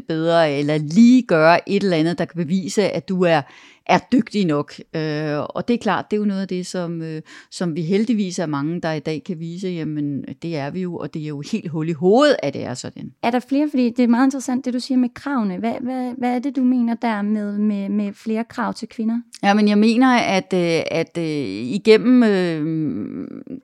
20% 0.00 0.06
bedre, 0.08 0.52
eller 0.52 0.78
lige 0.78 1.22
gøre 1.22 1.68
et 1.68 1.82
eller 1.82 1.96
andet, 1.96 2.18
der 2.18 2.24
kan 2.24 2.44
bevise, 2.44 2.90
at 2.90 3.08
du 3.08 3.22
er 3.22 3.42
er 3.86 3.98
dygtige 4.12 4.44
nok. 4.44 4.74
Øh, 4.94 5.38
og 5.38 5.68
det 5.68 5.74
er 5.74 5.78
klart, 5.78 6.10
det 6.10 6.16
er 6.16 6.20
jo 6.20 6.26
noget 6.26 6.40
af 6.40 6.48
det, 6.48 6.66
som, 6.66 7.02
øh, 7.02 7.22
som 7.50 7.76
vi 7.76 7.82
heldigvis 7.82 8.38
er 8.38 8.46
mange, 8.46 8.80
der 8.80 8.92
i 8.92 9.00
dag 9.00 9.22
kan 9.26 9.40
vise, 9.40 9.68
jamen 9.68 10.24
det 10.42 10.56
er 10.56 10.70
vi 10.70 10.80
jo, 10.80 10.96
og 10.96 11.14
det 11.14 11.22
er 11.22 11.26
jo 11.26 11.42
helt 11.52 11.70
hul 11.70 11.88
i 11.88 11.92
hovedet, 11.92 12.36
at 12.42 12.54
det 12.54 12.64
er 12.64 12.74
sådan. 12.74 13.12
Er 13.22 13.30
der 13.30 13.40
flere, 13.40 13.68
fordi 13.70 13.90
det 13.90 14.02
er 14.02 14.08
meget 14.08 14.26
interessant, 14.26 14.64
det 14.64 14.74
du 14.74 14.80
siger 14.80 14.98
med 14.98 15.08
kravene. 15.14 15.58
Hvad, 15.58 15.74
hvad, 15.80 16.12
hvad 16.18 16.34
er 16.34 16.38
det, 16.38 16.56
du 16.56 16.64
mener 16.64 16.94
der 16.94 17.22
med, 17.22 17.58
med, 17.58 17.88
med 17.88 18.12
flere 18.12 18.44
krav 18.44 18.74
til 18.74 18.88
kvinder? 18.88 19.20
Ja, 19.42 19.54
men 19.54 19.68
jeg 19.68 19.78
mener, 19.78 20.08
at, 20.16 20.52
øh, 20.54 20.60
at, 20.60 20.84
at 20.90 21.18
igennem, 21.18 22.22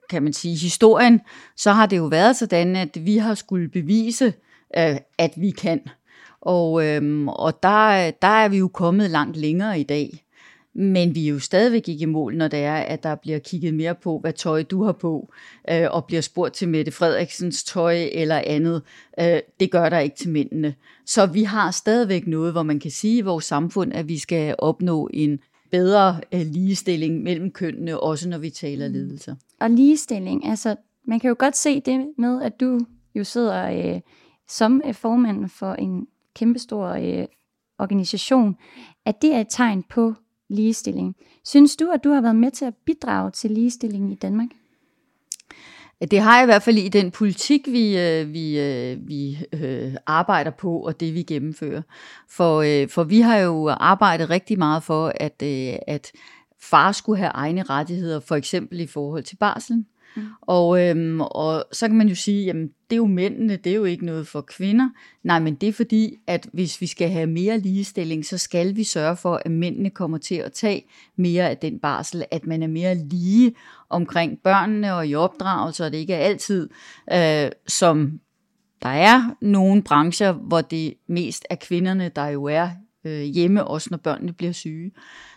kan 0.09 0.23
man 0.23 0.33
sige, 0.33 0.57
historien, 0.57 1.21
så 1.57 1.71
har 1.71 1.85
det 1.85 1.97
jo 1.97 2.05
været 2.05 2.35
sådan, 2.35 2.75
at 2.75 2.97
vi 3.05 3.17
har 3.17 3.33
skulle 3.33 3.69
bevise, 3.69 4.33
øh, 4.77 4.95
at 5.17 5.31
vi 5.37 5.49
kan. 5.51 5.81
Og, 6.41 6.85
øhm, 6.87 7.27
og 7.27 7.63
der, 7.63 8.11
der 8.11 8.27
er 8.27 8.49
vi 8.49 8.57
jo 8.57 8.67
kommet 8.67 9.09
langt 9.09 9.37
længere 9.37 9.79
i 9.79 9.83
dag. 9.83 10.25
Men 10.73 11.15
vi 11.15 11.25
er 11.25 11.29
jo 11.29 11.39
stadigvæk 11.39 11.89
ikke 11.89 12.03
i 12.03 12.05
mål, 12.05 12.35
når 12.35 12.47
det 12.47 12.59
er, 12.59 12.75
at 12.75 13.03
der 13.03 13.15
bliver 13.15 13.39
kigget 13.39 13.73
mere 13.73 13.95
på, 13.95 14.19
hvad 14.19 14.33
tøj 14.33 14.63
du 14.63 14.83
har 14.83 14.91
på, 14.91 15.33
øh, 15.69 15.87
og 15.91 16.05
bliver 16.05 16.21
spurgt 16.21 16.53
til 16.53 16.69
Mette 16.69 16.91
Frederiksens 16.91 17.63
tøj 17.63 18.09
eller 18.11 18.41
andet. 18.45 18.81
Øh, 19.19 19.39
det 19.59 19.71
gør 19.71 19.89
der 19.89 19.99
ikke 19.99 20.15
til 20.15 20.29
mændene. 20.29 20.75
Så 21.05 21.25
vi 21.25 21.43
har 21.43 21.71
stadigvæk 21.71 22.27
noget, 22.27 22.51
hvor 22.51 22.63
man 22.63 22.79
kan 22.79 22.91
sige 22.91 23.17
i 23.17 23.21
vores 23.21 23.45
samfund, 23.45 23.93
at 23.93 24.07
vi 24.07 24.17
skal 24.17 24.55
opnå 24.57 25.09
en 25.13 25.39
bedre 25.71 26.19
øh, 26.31 26.41
ligestilling 26.41 27.23
mellem 27.23 27.51
kønnene, 27.51 27.99
også 27.99 28.29
når 28.29 28.37
vi 28.37 28.49
taler 28.49 28.87
mm. 28.87 28.93
ledelser. 28.93 29.35
Og 29.59 29.69
ligestilling, 29.69 30.45
altså 30.45 30.75
man 31.07 31.19
kan 31.19 31.27
jo 31.27 31.35
godt 31.39 31.57
se 31.57 31.79
det 31.79 32.07
med, 32.17 32.41
at 32.41 32.59
du 32.59 32.79
jo 33.15 33.23
sidder 33.23 33.93
øh, 33.93 34.01
som 34.49 34.81
øh, 34.85 34.93
formand 34.93 35.49
for 35.49 35.73
en 35.73 36.07
kæmpestor 36.35 36.87
øh, 36.87 37.25
organisation, 37.79 38.55
at 39.05 39.21
det 39.21 39.35
er 39.35 39.39
et 39.39 39.47
tegn 39.49 39.83
på 39.83 40.13
ligestilling. 40.49 41.15
Synes 41.45 41.75
du, 41.75 41.91
at 41.91 42.03
du 42.03 42.09
har 42.09 42.21
været 42.21 42.35
med 42.35 42.51
til 42.51 42.65
at 42.65 42.73
bidrage 42.85 43.31
til 43.31 43.51
ligestilling 43.51 44.11
i 44.11 44.15
Danmark? 44.15 44.49
Det 46.11 46.19
har 46.19 46.35
jeg 46.35 46.43
i 46.43 46.45
hvert 46.45 46.63
fald 46.63 46.77
i 46.77 46.89
den 46.89 47.11
politik, 47.11 47.67
vi, 47.67 47.97
øh, 47.97 48.33
vi, 48.33 48.59
øh, 48.59 49.07
vi 49.07 49.37
øh, 49.53 49.95
arbejder 50.05 50.51
på, 50.51 50.79
og 50.79 50.99
det 50.99 51.13
vi 51.13 51.23
gennemfører. 51.23 51.81
For, 52.29 52.87
for 52.87 53.03
vi 53.03 53.21
har 53.21 53.37
jo 53.37 53.69
arbejdet 53.69 54.29
rigtig 54.29 54.57
meget 54.57 54.83
for, 54.83 55.13
at, 55.15 55.43
at 55.87 56.11
far 56.61 56.91
skulle 56.91 57.17
have 57.17 57.31
egne 57.33 57.63
rettigheder, 57.63 58.19
for 58.19 58.35
eksempel 58.35 58.79
i 58.79 58.87
forhold 58.87 59.23
til 59.23 59.35
barslen. 59.35 59.85
Mm. 60.15 60.23
Og, 60.41 60.87
øhm, 60.87 61.21
og 61.21 61.65
så 61.71 61.87
kan 61.87 61.97
man 61.97 62.07
jo 62.07 62.15
sige, 62.15 62.45
jamen 62.45 62.67
det 62.67 62.95
er 62.95 62.97
jo 62.97 63.05
mændene, 63.05 63.55
det 63.55 63.71
er 63.71 63.75
jo 63.75 63.83
ikke 63.83 64.05
noget 64.05 64.27
for 64.27 64.41
kvinder. 64.41 64.89
Nej, 65.23 65.39
men 65.39 65.55
det 65.55 65.69
er 65.69 65.73
fordi, 65.73 66.15
at 66.27 66.47
hvis 66.53 66.81
vi 66.81 66.87
skal 66.87 67.09
have 67.09 67.27
mere 67.27 67.59
ligestilling, 67.59 68.25
så 68.25 68.37
skal 68.37 68.75
vi 68.75 68.83
sørge 68.83 69.15
for, 69.17 69.41
at 69.45 69.51
mændene 69.51 69.89
kommer 69.89 70.17
til 70.17 70.35
at 70.35 70.53
tage 70.53 70.85
mere 71.15 71.49
af 71.49 71.57
den 71.57 71.79
barsel, 71.79 72.25
at 72.31 72.47
man 72.47 72.63
er 72.63 72.67
mere 72.67 72.95
lige 72.95 73.55
omkring 73.89 74.39
børnene 74.43 74.95
og 74.95 75.07
i 75.07 75.15
opdragelse, 75.15 75.85
og 75.85 75.91
det 75.91 75.97
ikke 75.97 76.13
er 76.13 76.25
altid, 76.25 76.69
øh, 77.13 77.51
som 77.67 78.19
der 78.81 78.89
er 78.89 79.35
nogle 79.41 79.83
brancher, 79.83 80.31
hvor 80.31 80.61
det 80.61 80.93
mest 81.07 81.45
er 81.49 81.55
kvinderne, 81.55 82.11
der 82.15 82.27
jo 82.27 82.43
er 82.43 82.69
øh, 83.05 83.21
hjemme, 83.21 83.63
også 83.63 83.87
når 83.91 83.97
børnene 83.97 84.33
bliver 84.33 84.51
syge. 84.51 84.91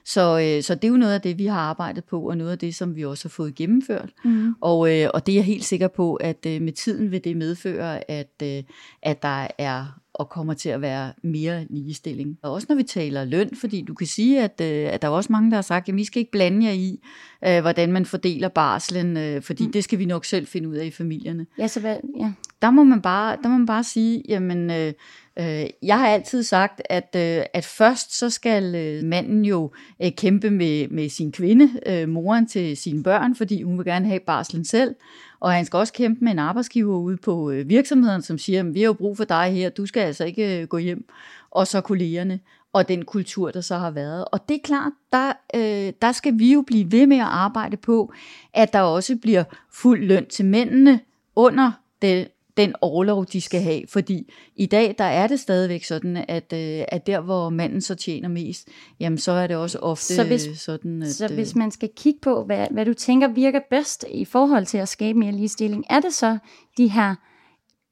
Så, 0.04 0.38
øh, 0.38 0.62
så 0.62 0.75
det 0.75 0.85
er 0.85 0.88
jo 0.88 0.97
noget 0.97 1.14
af 1.14 1.21
det, 1.21 1.38
vi 1.38 1.47
har 1.47 1.61
arbejdet 1.61 2.04
på, 2.04 2.21
og 2.28 2.37
noget 2.37 2.52
af 2.52 2.59
det, 2.59 2.75
som 2.75 2.97
vi 2.97 3.04
også 3.04 3.25
har 3.25 3.30
fået 3.30 3.54
gennemført. 3.54 4.11
Mm. 4.25 4.54
Og, 4.61 5.00
øh, 5.00 5.11
og 5.14 5.26
det 5.26 5.33
er 5.33 5.37
jeg 5.37 5.44
helt 5.44 5.64
sikker 5.64 5.88
på, 5.88 6.14
at 6.14 6.47
øh, 6.47 6.62
med 6.62 6.73
tiden 6.73 7.11
vil 7.11 7.25
det 7.25 7.37
medføre, 7.37 8.11
at, 8.11 8.33
øh, 8.42 8.62
at 9.02 9.23
der 9.23 9.47
er 9.59 10.00
og 10.14 10.28
kommer 10.28 10.54
til 10.54 10.68
at 10.68 10.80
være 10.80 11.12
mere 11.23 11.66
ligestilling. 11.71 12.38
Og 12.42 12.52
også 12.52 12.66
når 12.68 12.76
vi 12.76 12.83
taler 12.83 13.25
løn, 13.25 13.50
fordi 13.56 13.83
du 13.83 13.94
kan 13.94 14.06
sige, 14.06 14.42
at, 14.42 14.61
øh, 14.61 14.92
at 14.92 15.02
der 15.02 15.09
er 15.09 15.12
også 15.12 15.33
mange, 15.33 15.50
der 15.50 15.56
har 15.56 15.62
sagt, 15.62 15.88
at 15.88 15.97
vi 15.97 16.04
skal 16.04 16.21
ikke 16.21 16.30
blande 16.30 16.66
jer 16.66 16.73
i, 16.73 17.00
øh, 17.46 17.60
hvordan 17.60 17.92
man 17.92 18.06
fordeler 18.06 18.48
barslen, 18.48 19.16
øh, 19.16 19.42
fordi 19.42 19.66
mm. 19.66 19.72
det 19.72 19.84
skal 19.84 19.98
vi 19.98 20.04
nok 20.04 20.24
selv 20.24 20.46
finde 20.46 20.68
ud 20.68 20.74
af 20.74 20.86
i 20.86 20.90
familierne. 20.90 21.46
Ja, 21.58 21.66
så 21.66 21.80
hvad, 21.80 21.96
ja. 22.20 22.32
Der 22.62 22.70
må 22.70 22.84
man 22.84 23.02
bare, 23.02 23.36
der 23.42 23.48
må 23.48 23.56
man 23.56 23.66
bare 23.66 23.84
sige, 23.84 24.22
jamen, 24.28 24.70
øh, 24.70 24.92
øh, 25.38 25.66
jeg 25.82 25.98
har 25.98 26.08
altid 26.08 26.42
sagt, 26.42 26.82
at, 26.84 27.16
øh, 27.16 27.42
at 27.54 27.64
først 27.64 28.18
så 28.18 28.30
skal 28.30 28.74
øh, 28.74 29.04
manden 29.04 29.44
jo 29.44 29.70
øh, 30.02 30.10
kæmpe 30.12 30.50
med, 30.50 30.88
med 30.88 31.08
sin 31.08 31.32
kvinde, 31.32 31.70
øh, 31.86 32.08
moren 32.08 32.46
til 32.46 32.76
sine 32.76 33.02
børn, 33.02 33.36
fordi 33.36 33.62
hun 33.62 33.78
vil 33.78 33.86
gerne 33.86 34.06
have 34.06 34.20
barslen 34.20 34.64
selv, 34.64 34.94
og 35.40 35.52
han 35.52 35.64
skal 35.64 35.76
også 35.76 35.92
kæmpe 35.92 36.24
med 36.24 36.32
en 36.32 36.38
arbejdsgiver 36.38 36.96
ude 36.96 37.16
på 37.16 37.50
øh, 37.50 37.68
virksomheden, 37.68 38.22
som 38.22 38.38
siger, 38.38 38.62
vi 38.62 38.80
har 38.80 38.86
jo 38.86 38.92
brug 38.92 39.16
for 39.16 39.24
dig 39.24 39.52
her, 39.52 39.70
du 39.70 39.86
skal 39.86 40.00
altså 40.00 40.24
ikke 40.24 40.60
øh, 40.60 40.68
gå 40.68 40.78
hjem. 40.78 41.08
Og 41.50 41.66
så 41.66 41.80
kollegerne 41.80 42.40
og 42.74 42.88
den 42.88 43.04
kultur, 43.04 43.50
der 43.50 43.60
så 43.60 43.78
har 43.78 43.90
været. 43.90 44.24
Og 44.32 44.48
det 44.48 44.54
er 44.54 44.60
klart, 44.64 44.92
der, 45.12 45.32
øh, 45.54 45.92
der 46.02 46.12
skal 46.12 46.38
vi 46.38 46.52
jo 46.52 46.62
blive 46.66 46.92
ved 46.92 47.06
med 47.06 47.16
at 47.16 47.26
arbejde 47.26 47.76
på, 47.76 48.12
at 48.54 48.72
der 48.72 48.80
også 48.80 49.16
bliver 49.16 49.44
fuld 49.72 50.04
løn 50.04 50.26
til 50.26 50.44
mændene 50.44 51.00
under 51.36 51.72
det, 52.02 52.28
den 52.56 52.74
overlov, 52.80 53.26
de 53.26 53.40
skal 53.40 53.60
have. 53.60 53.82
Fordi 53.88 54.32
i 54.56 54.66
dag, 54.66 54.94
der 54.98 55.04
er 55.04 55.26
det 55.26 55.40
stadigvæk 55.40 55.84
sådan, 55.84 56.24
at, 56.28 56.52
øh, 56.52 56.84
at 56.88 57.06
der, 57.06 57.20
hvor 57.20 57.50
manden 57.50 57.80
så 57.80 57.94
tjener 57.94 58.28
mest, 58.28 58.68
jamen 59.00 59.18
så 59.18 59.32
er 59.32 59.46
det 59.46 59.56
også 59.56 59.78
ofte 59.78 60.14
så 60.14 60.24
hvis, 60.24 60.48
sådan, 60.56 61.02
at... 61.02 61.14
Så 61.14 61.34
hvis 61.34 61.54
man 61.54 61.70
skal 61.70 61.90
kigge 61.96 62.20
på, 62.22 62.44
hvad, 62.44 62.66
hvad 62.70 62.84
du 62.84 62.94
tænker 62.94 63.28
virker 63.28 63.60
bedst 63.70 64.04
i 64.10 64.24
forhold 64.24 64.66
til 64.66 64.78
at 64.78 64.88
skabe 64.88 65.18
mere 65.18 65.32
ligestilling, 65.32 65.84
er 65.90 66.00
det 66.00 66.14
så 66.14 66.38
de 66.78 66.88
her 66.88 67.14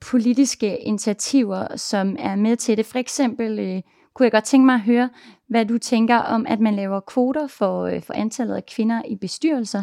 politiske 0.01 0.79
initiativer, 0.79 1.77
som 1.77 2.17
er 2.19 2.37
med 2.37 2.57
til 2.57 2.77
det? 2.77 2.87
For 2.87 2.99
eksempel 2.99 3.59
øh, 3.59 3.83
kunne 4.15 4.25
jeg 4.25 4.33
godt 4.33 4.45
tænke 4.45 4.67
mig 4.67 4.75
at 4.75 4.81
høre, 4.81 5.11
hvad 5.49 5.67
du 5.67 5.79
tænker 5.79 6.17
om, 6.17 6.47
at 6.49 6.61
man 6.61 6.77
laver 6.77 7.01
kvoter 7.01 7.47
for, 7.47 7.83
øh, 7.83 8.03
for 8.03 8.13
antallet 8.13 8.55
af 8.55 8.67
kvinder 8.67 9.03
i 9.09 9.17
bestyrelser. 9.17 9.83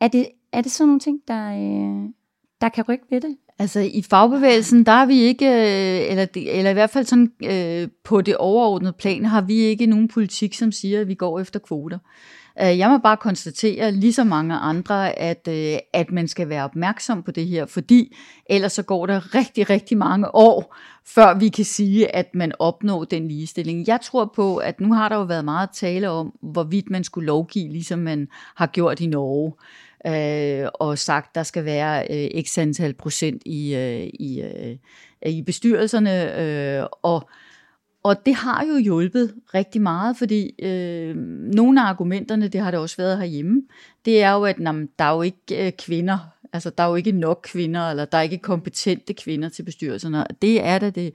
Er 0.00 0.08
det, 0.08 0.28
er 0.52 0.60
det 0.60 0.72
sådan 0.72 0.88
nogle 0.88 1.00
ting, 1.00 1.20
der, 1.28 1.48
øh, 1.48 2.08
der 2.60 2.68
kan 2.68 2.84
rykke 2.88 3.04
ved 3.10 3.20
det? 3.20 3.36
Altså 3.58 3.80
i 3.80 4.02
fagbevægelsen, 4.10 4.86
der 4.86 4.92
er 4.92 5.06
vi 5.06 5.20
ikke, 5.20 5.46
øh, 5.46 6.10
eller, 6.10 6.26
eller 6.36 6.70
i 6.70 6.74
hvert 6.74 6.90
fald 6.90 7.04
sådan 7.04 7.32
øh, 7.44 7.88
på 8.04 8.20
det 8.20 8.36
overordnede 8.36 8.92
plan, 8.92 9.24
har 9.24 9.40
vi 9.40 9.54
ikke 9.54 9.86
nogen 9.86 10.08
politik, 10.08 10.54
som 10.54 10.72
siger, 10.72 11.00
at 11.00 11.08
vi 11.08 11.14
går 11.14 11.40
efter 11.40 11.60
kvoter. 11.60 11.98
Øh, 12.62 12.78
jeg 12.78 12.90
må 12.90 12.98
bare 12.98 13.16
konstatere, 13.16 13.92
ligesom 13.92 14.26
mange 14.26 14.54
andre, 14.54 15.18
at, 15.18 15.48
øh, 15.48 15.78
at 15.92 16.10
man 16.10 16.28
skal 16.28 16.48
være 16.48 16.64
opmærksom 16.64 17.22
på 17.22 17.30
det 17.30 17.46
her, 17.46 17.66
fordi 17.66 18.16
ellers 18.50 18.72
så 18.72 18.82
går 18.82 19.06
der 19.06 19.34
rigtig, 19.34 19.70
rigtig 19.70 19.98
mange 19.98 20.34
år, 20.34 20.76
før 21.06 21.38
vi 21.38 21.48
kan 21.48 21.64
sige, 21.64 22.14
at 22.14 22.34
man 22.34 22.52
opnår 22.58 23.04
den 23.04 23.28
ligestilling. 23.28 23.88
Jeg 23.88 24.00
tror 24.00 24.32
på, 24.36 24.56
at 24.56 24.80
nu 24.80 24.92
har 24.92 25.08
der 25.08 25.16
jo 25.16 25.22
været 25.22 25.44
meget 25.44 25.70
tale 25.74 26.10
om, 26.10 26.34
hvorvidt 26.42 26.90
man 26.90 27.04
skulle 27.04 27.26
lovgive, 27.26 27.72
ligesom 27.72 27.98
man 27.98 28.28
har 28.54 28.66
gjort 28.66 29.00
i 29.00 29.06
Norge 29.06 29.52
øh, 30.06 30.68
og 30.74 30.98
sagt, 30.98 31.34
der 31.34 31.42
skal 31.42 31.64
være 31.64 32.06
øh, 32.10 32.42
x 32.44 32.58
antal 32.58 32.94
procent 32.94 33.42
i, 33.46 33.74
øh, 33.74 34.10
i, 34.20 34.42
øh, 34.42 34.76
i 35.26 35.42
bestyrelserne. 35.42 36.40
Øh, 36.40 36.86
og, 37.02 37.28
og 38.06 38.26
det 38.26 38.34
har 38.34 38.64
jo 38.64 38.78
hjulpet 38.78 39.34
rigtig 39.54 39.82
meget, 39.82 40.16
fordi 40.16 40.54
øh, 40.62 41.16
nogle 41.54 41.82
af 41.82 41.84
argumenterne, 41.84 42.48
det 42.48 42.60
har 42.60 42.70
det 42.70 42.80
også 42.80 42.96
været 42.96 43.18
herhjemme, 43.18 43.62
det 44.04 44.22
er 44.22 44.32
jo, 44.32 44.44
at 44.44 44.56
jamen, 44.60 44.88
der 44.98 45.04
er 45.04 45.14
jo 45.14 45.22
ikke 45.22 45.66
øh, 45.66 45.72
kvinder, 45.72 46.18
altså 46.52 46.70
der 46.70 46.84
er 46.84 46.88
jo 46.88 46.94
ikke 46.94 47.12
nok 47.12 47.40
kvinder, 47.44 47.90
eller 47.90 48.04
der 48.04 48.18
er 48.18 48.22
ikke 48.22 48.38
kompetente 48.38 49.14
kvinder 49.14 49.48
til 49.48 49.62
bestyrelserne. 49.62 50.26
Det 50.42 50.64
er 50.64 50.78
da 50.78 50.90
det, 50.90 51.12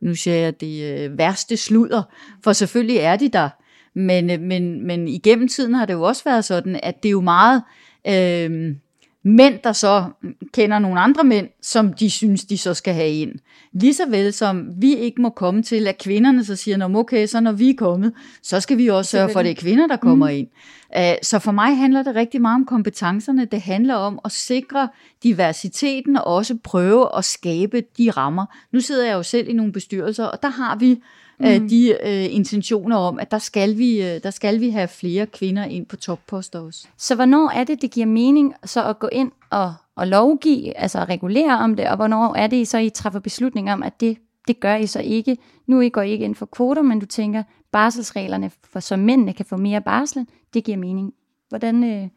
nu 0.00 0.14
siger 0.14 0.36
jeg, 0.36 0.60
det 0.60 1.00
øh, 1.00 1.18
værste 1.18 1.56
sludder, 1.56 2.02
for 2.44 2.52
selvfølgelig 2.52 2.96
er 2.96 3.16
de 3.16 3.28
der. 3.28 3.48
Men, 3.94 4.30
øh, 4.30 4.40
men, 4.40 4.86
men 4.86 5.08
igennem 5.08 5.48
tiden 5.48 5.74
har 5.74 5.86
det 5.86 5.94
jo 5.94 6.02
også 6.02 6.24
været 6.24 6.44
sådan, 6.44 6.80
at 6.82 7.02
det 7.02 7.08
er 7.08 7.12
jo 7.12 7.20
meget 7.20 7.62
øh, 8.08 8.74
mænd, 9.22 9.58
der 9.64 9.72
så 9.72 10.04
kender 10.52 10.78
nogle 10.78 11.00
andre 11.00 11.24
mænd, 11.24 11.48
som 11.62 11.92
de 11.92 12.10
synes, 12.10 12.44
de 12.44 12.58
så 12.58 12.74
skal 12.74 12.94
have 12.94 13.10
ind. 13.10 13.32
Ligeså 13.72 14.02
vel 14.08 14.32
som 14.32 14.68
vi 14.76 14.94
ikke 14.94 15.22
må 15.22 15.28
komme 15.30 15.62
til, 15.62 15.86
at 15.86 15.98
kvinderne 15.98 16.44
så 16.44 16.56
siger, 16.56 16.96
okay, 16.96 17.26
så 17.26 17.40
når 17.40 17.52
vi 17.52 17.70
er 17.70 17.74
kommet, 17.78 18.12
så 18.42 18.60
skal 18.60 18.78
vi 18.78 18.88
også 18.88 19.10
sørge 19.10 19.32
for, 19.32 19.38
at 19.38 19.44
det 19.44 19.50
er 19.50 19.60
kvinder, 19.60 19.86
der 19.86 19.96
kommer 19.96 20.26
mm. 20.26 20.36
ind. 20.36 20.48
Uh, 20.96 21.14
så 21.22 21.38
for 21.38 21.52
mig 21.52 21.76
handler 21.76 22.02
det 22.02 22.14
rigtig 22.14 22.40
meget 22.40 22.54
om 22.54 22.64
kompetencerne. 22.64 23.44
Det 23.44 23.60
handler 23.60 23.94
om 23.94 24.18
at 24.24 24.32
sikre 24.32 24.88
diversiteten 25.22 26.16
og 26.16 26.24
også 26.24 26.58
prøve 26.64 27.16
at 27.16 27.24
skabe 27.24 27.82
de 27.98 28.10
rammer. 28.10 28.46
Nu 28.72 28.80
sidder 28.80 29.06
jeg 29.06 29.14
jo 29.14 29.22
selv 29.22 29.48
i 29.48 29.52
nogle 29.52 29.72
bestyrelser, 29.72 30.24
og 30.24 30.42
der 30.42 30.48
har 30.48 30.76
vi 30.76 31.02
mm. 31.38 31.68
de 31.68 31.96
øh, 32.02 32.34
intentioner 32.34 32.96
om, 32.96 33.18
at 33.18 33.30
der 33.30 33.38
skal, 33.38 33.78
vi, 33.78 34.02
øh, 34.02 34.22
der 34.22 34.30
skal 34.30 34.60
vi 34.60 34.70
have 34.70 34.88
flere 34.88 35.26
kvinder 35.26 35.64
ind 35.64 35.86
på 35.86 35.96
topposter 35.96 36.60
også. 36.60 36.88
Så 36.96 37.14
hvornår 37.14 37.50
er 37.50 37.64
det, 37.64 37.82
det 37.82 37.90
giver 37.90 38.06
mening 38.06 38.54
så 38.64 38.84
at 38.84 38.98
gå 38.98 39.08
ind 39.12 39.32
og, 39.50 39.74
og 39.96 40.06
lovgive, 40.06 40.76
altså 40.78 40.98
at 40.98 41.08
regulere 41.08 41.58
om 41.58 41.76
det, 41.76 41.88
og 41.88 41.96
hvornår 41.96 42.34
er 42.34 42.46
det, 42.46 42.56
I 42.56 42.64
så 42.64 42.78
I 42.78 42.90
træffer 42.90 43.20
beslutning 43.20 43.72
om, 43.72 43.82
at 43.82 44.00
det, 44.00 44.18
det 44.48 44.60
gør 44.60 44.76
I 44.76 44.86
så 44.86 45.00
ikke? 45.00 45.36
Nu 45.66 45.80
I 45.80 45.88
går 45.88 46.02
I 46.02 46.10
ikke 46.10 46.24
ind 46.24 46.34
for 46.34 46.46
kvoter, 46.46 46.82
men 46.82 47.00
du 47.00 47.06
tænker, 47.06 47.42
barselsreglerne, 47.72 48.50
for 48.72 48.80
så 48.80 48.96
mændene 48.96 49.32
kan 49.32 49.46
få 49.46 49.56
mere 49.56 49.80
barsel, 49.80 50.26
det 50.54 50.64
giver 50.64 50.78
mening. 50.78 51.12
Hvordan, 51.48 51.84
øh, 51.84 52.08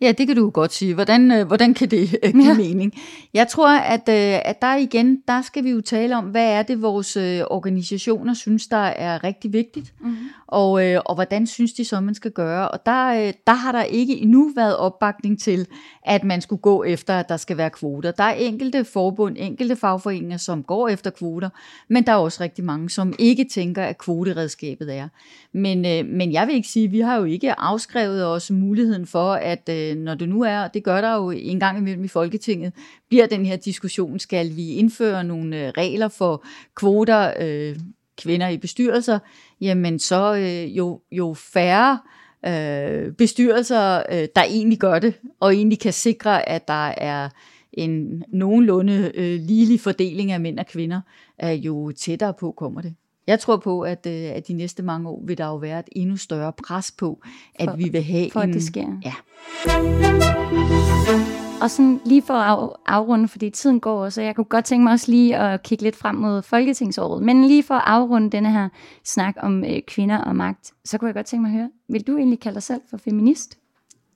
Ja, 0.00 0.12
det 0.12 0.26
kan 0.26 0.36
du 0.36 0.50
godt 0.50 0.72
sige. 0.72 0.94
Hvordan, 0.94 1.32
øh, 1.32 1.46
hvordan 1.46 1.74
kan 1.74 1.90
det 1.90 2.16
øh, 2.22 2.32
give 2.32 2.44
ja. 2.44 2.54
mening? 2.54 2.92
Jeg 3.34 3.48
tror, 3.48 3.78
at, 3.78 4.08
øh, 4.08 4.40
at 4.44 4.62
der 4.62 4.76
igen, 4.76 5.22
der 5.28 5.42
skal 5.42 5.64
vi 5.64 5.70
jo 5.70 5.80
tale 5.80 6.16
om, 6.16 6.24
hvad 6.24 6.52
er 6.52 6.62
det, 6.62 6.82
vores 6.82 7.16
øh, 7.16 7.40
organisationer 7.50 8.34
synes, 8.34 8.66
der 8.66 8.76
er 8.76 9.24
rigtig 9.24 9.52
vigtigt, 9.52 9.94
mm-hmm. 10.00 10.16
og, 10.46 10.86
øh, 10.86 11.00
og 11.04 11.14
hvordan 11.14 11.46
synes 11.46 11.72
de 11.72 11.84
så, 11.84 12.00
man 12.00 12.14
skal 12.14 12.30
gøre. 12.30 12.68
Og 12.68 12.86
der, 12.86 13.08
øh, 13.08 13.32
der 13.46 13.52
har 13.52 13.72
der 13.72 13.82
ikke 13.82 14.16
endnu 14.20 14.52
været 14.56 14.76
opbakning 14.76 15.40
til, 15.40 15.66
at 16.02 16.24
man 16.24 16.40
skulle 16.40 16.62
gå 16.62 16.84
efter, 16.84 17.14
at 17.14 17.28
der 17.28 17.36
skal 17.36 17.56
være 17.56 17.70
kvoter. 17.70 18.10
Der 18.10 18.24
er 18.24 18.34
enkelte 18.34 18.84
forbund, 18.84 19.36
enkelte 19.38 19.76
fagforeninger, 19.76 20.36
som 20.36 20.62
går 20.62 20.88
efter 20.88 21.10
kvoter, 21.10 21.48
men 21.88 22.06
der 22.06 22.12
er 22.12 22.16
også 22.16 22.42
rigtig 22.42 22.64
mange, 22.64 22.90
som 22.90 23.14
ikke 23.18 23.44
tænker, 23.44 23.82
at 23.82 23.98
kvoteredskabet 23.98 24.96
er. 24.96 25.08
Men, 25.52 25.86
øh, 25.86 26.06
men 26.06 26.32
jeg 26.32 26.46
vil 26.46 26.54
ikke 26.54 26.68
sige, 26.68 26.88
vi 26.88 27.00
har 27.00 27.16
jo 27.16 27.24
ikke 27.24 27.60
afskrevet 27.60 28.26
os 28.26 28.50
muligheden 28.50 29.06
for, 29.06 29.32
at 29.32 29.68
øh, 29.68 29.87
øh, 29.90 29.96
når 29.96 30.14
det 30.14 30.28
nu 30.28 30.42
er, 30.42 30.60
og 30.60 30.74
det 30.74 30.84
gør 30.84 31.00
der 31.00 31.14
jo 31.16 31.30
en 31.30 31.60
gang 31.60 31.78
imellem 31.78 32.04
i 32.04 32.08
Folketinget, 32.08 32.72
bliver 33.08 33.26
den 33.26 33.46
her 33.46 33.56
diskussion, 33.56 34.18
skal 34.18 34.56
vi 34.56 34.72
indføre 34.72 35.24
nogle 35.24 35.66
øh, 35.66 35.72
regler 35.78 36.08
for 36.08 36.44
kvoter 36.74 37.32
øh, 37.40 37.76
kvinder 38.18 38.48
i 38.48 38.58
bestyrelser, 38.58 39.18
jamen 39.60 39.98
så 39.98 40.34
øh, 40.34 40.76
jo, 40.76 41.00
jo 41.12 41.34
færre 41.34 41.98
øh, 42.46 43.12
bestyrelser, 43.12 44.02
øh, 44.12 44.28
der 44.36 44.42
egentlig 44.42 44.78
gør 44.78 44.98
det, 44.98 45.14
og 45.40 45.54
egentlig 45.54 45.78
kan 45.78 45.92
sikre, 45.92 46.48
at 46.48 46.68
der 46.68 46.86
er 46.88 47.28
en 47.72 48.24
nogenlunde 48.28 49.12
øh, 49.14 49.40
ligelig 49.40 49.80
fordeling 49.80 50.32
af 50.32 50.40
mænd 50.40 50.58
og 50.58 50.66
kvinder, 50.66 51.00
er 51.38 51.52
jo 51.52 51.92
tættere 51.92 52.34
på 52.40 52.52
kommer 52.52 52.80
det. 52.80 52.94
Jeg 53.28 53.40
tror 53.40 53.56
på, 53.56 53.80
at, 53.80 54.06
øh, 54.06 54.12
at 54.36 54.48
de 54.48 54.52
næste 54.52 54.82
mange 54.82 55.08
år 55.08 55.22
vil 55.26 55.38
der 55.38 55.46
jo 55.46 55.56
være 55.56 55.78
et 55.78 55.88
endnu 55.92 56.16
større 56.16 56.52
pres 56.52 56.90
på, 56.90 57.20
at 57.54 57.68
For- 57.68 57.76
vi 57.76 57.88
vil 57.88 58.02
have 58.02 58.30
for 58.30 58.40
en... 58.40 58.48
at 58.48 58.54
det 58.54 58.62
sker. 58.62 58.86
Ja. 59.04 59.14
Og 61.62 61.70
sådan 61.70 62.00
lige 62.04 62.22
for 62.22 62.34
at 62.34 62.58
af, 62.58 62.68
afrunde, 62.86 63.28
fordi 63.28 63.50
tiden 63.50 63.80
går, 63.80 64.08
så 64.08 64.22
jeg 64.22 64.34
kunne 64.36 64.44
godt 64.44 64.64
tænke 64.64 64.84
mig 64.84 64.92
også 64.92 65.10
lige 65.10 65.36
at 65.36 65.62
kigge 65.62 65.84
lidt 65.84 65.96
frem 65.96 66.14
mod 66.14 66.42
Folketingsåret. 66.42 67.22
Men 67.22 67.44
lige 67.44 67.62
for 67.62 67.74
at 67.74 67.82
afrunde 67.86 68.30
denne 68.30 68.52
her 68.52 68.68
snak 69.04 69.34
om 69.42 69.64
øh, 69.64 69.82
kvinder 69.86 70.18
og 70.18 70.36
magt, 70.36 70.72
så 70.84 70.98
kunne 70.98 71.08
jeg 71.08 71.14
godt 71.14 71.26
tænke 71.26 71.42
mig 71.42 71.48
at 71.48 71.56
høre, 71.58 71.70
vil 71.88 72.06
du 72.06 72.16
egentlig 72.16 72.40
kalde 72.40 72.54
dig 72.54 72.62
selv 72.62 72.80
for 72.90 72.96
feminist? 72.96 73.58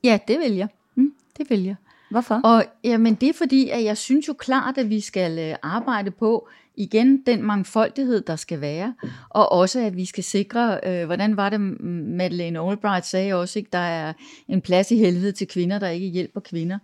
ja, 0.05 0.19
det 0.29 0.39
vil 0.39 0.53
jeg. 0.53 0.69
Mm, 0.95 1.13
det 1.39 1.51
vil 1.51 1.63
jeg. 1.65 1.75
Hvorfor? 2.11 2.41
Og 2.45 2.65
jamen, 2.85 3.15
det 3.15 3.29
er 3.29 3.33
fordi, 3.33 3.69
at 3.69 3.85
jeg 3.85 3.97
synes 3.97 4.29
jo 4.29 4.33
klart, 4.33 4.79
at 4.79 4.91
vi 4.91 5.01
skal 5.01 5.39
øh, 5.39 5.57
arbejde 5.63 6.11
på 6.11 6.49
igen 6.77 7.23
den 7.27 7.43
mangfoldighed, 7.43 8.21
der 8.21 8.37
skal 8.37 8.61
være, 8.61 8.95
og 9.29 9.53
også 9.53 9.81
at 9.81 9.97
vi 9.97 10.05
skal 10.05 10.25
sikre, 10.25 10.81
øh, 10.87 11.07
hvordan 11.07 11.37
var 11.37 11.51
det, 11.51 11.61
Madeleine 11.61 12.61
Albright 12.61 13.07
sagde 13.07 13.35
også, 13.35 13.59
ikke, 13.59 13.69
der 13.73 13.79
er 13.79 14.13
en 14.49 14.61
plads 14.61 14.91
i 14.91 14.97
helvede 14.97 15.33
til 15.33 15.49
kvinder, 15.49 15.79
der 15.79 15.89
ikke 15.89 16.07
hjælper 16.07 16.41
kvinder. 16.41 16.79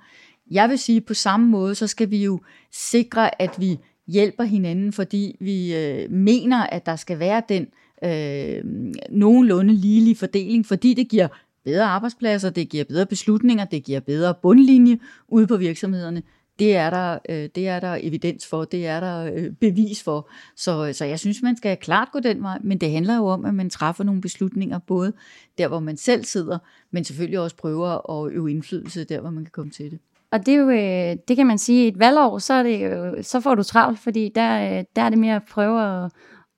Jeg 0.51 0.69
vil 0.69 0.79
sige, 0.79 1.01
på 1.01 1.15
samme 1.15 1.47
måde, 1.47 1.75
så 1.75 1.87
skal 1.87 2.11
vi 2.11 2.25
jo 2.25 2.41
sikre, 2.73 3.43
at 3.43 3.51
vi 3.59 3.79
hjælper 4.07 4.45
hinanden, 4.45 4.93
fordi 4.93 5.37
vi 5.41 5.77
øh, 5.77 6.11
mener, 6.11 6.67
at 6.67 6.87
der 6.87 6.97
skal 6.97 7.19
være 7.19 7.43
den 7.49 7.67
øh, 8.05 8.65
nogenlunde 9.11 9.75
ligelig 9.75 10.17
fordeling, 10.17 10.67
fordi 10.67 10.95
det 10.95 11.09
giver 11.09 11.29
bedre 11.65 11.85
arbejdspladser, 11.85 12.51
det 12.51 12.69
giver 12.69 12.85
bedre 12.85 13.07
beslutninger, 13.07 13.65
det 13.65 13.85
giver 13.85 14.01
bedre 14.01 14.35
bundlinje 14.43 14.99
ude 15.29 15.47
på 15.47 15.57
virksomhederne. 15.57 16.23
Det 16.59 16.77
er 16.77 16.91
der, 16.91 17.19
øh, 17.29 17.49
det 17.55 17.69
er 17.69 17.81
der 17.81 17.99
evidens 18.03 18.47
for, 18.47 18.65
det 18.65 18.87
er 18.87 19.01
der 19.01 19.33
øh, 19.35 19.51
bevis 19.61 20.03
for. 20.03 20.31
Så, 20.57 20.93
så 20.93 21.05
jeg 21.05 21.19
synes, 21.19 21.43
man 21.43 21.57
skal 21.57 21.77
klart 21.77 22.09
gå 22.13 22.21
den 22.21 22.43
vej, 22.43 22.59
men 22.65 22.79
det 22.79 22.91
handler 22.91 23.17
jo 23.17 23.27
om, 23.27 23.45
at 23.45 23.55
man 23.55 23.71
træffer 23.71 24.05
nogle 24.05 24.21
beslutninger, 24.21 24.79
både 24.79 25.13
der, 25.59 25.69
hvor 25.69 25.81
man 25.81 25.97
selv 25.97 26.25
sidder, 26.25 26.59
men 26.91 27.05
selvfølgelig 27.05 27.41
også 27.41 27.57
prøver 27.57 28.11
at 28.11 28.33
øve 28.33 28.51
indflydelse 28.51 29.05
der, 29.05 29.21
hvor 29.21 29.31
man 29.31 29.45
kan 29.45 29.53
komme 29.53 29.71
til 29.71 29.91
det. 29.91 29.99
Og 30.31 30.47
det 30.47 30.55
er 30.55 30.59
jo, 30.59 30.71
øh, 30.71 31.17
det 31.29 31.37
kan 31.37 31.47
man 31.47 31.59
sige, 31.59 31.89
et 31.89 31.99
valgår, 31.99 32.39
så, 32.39 32.55
er 32.55 32.63
det 32.63 32.85
jo, 32.85 33.23
så 33.23 33.41
får 33.41 33.55
du 33.55 33.63
travlt, 33.63 33.99
fordi 33.99 34.33
der, 34.35 34.79
øh, 34.79 34.85
der 34.97 35.03
er 35.03 35.09
det 35.09 35.19
mere 35.19 35.37
at 35.37 35.43
prøve 35.51 36.05
at, 36.05 36.13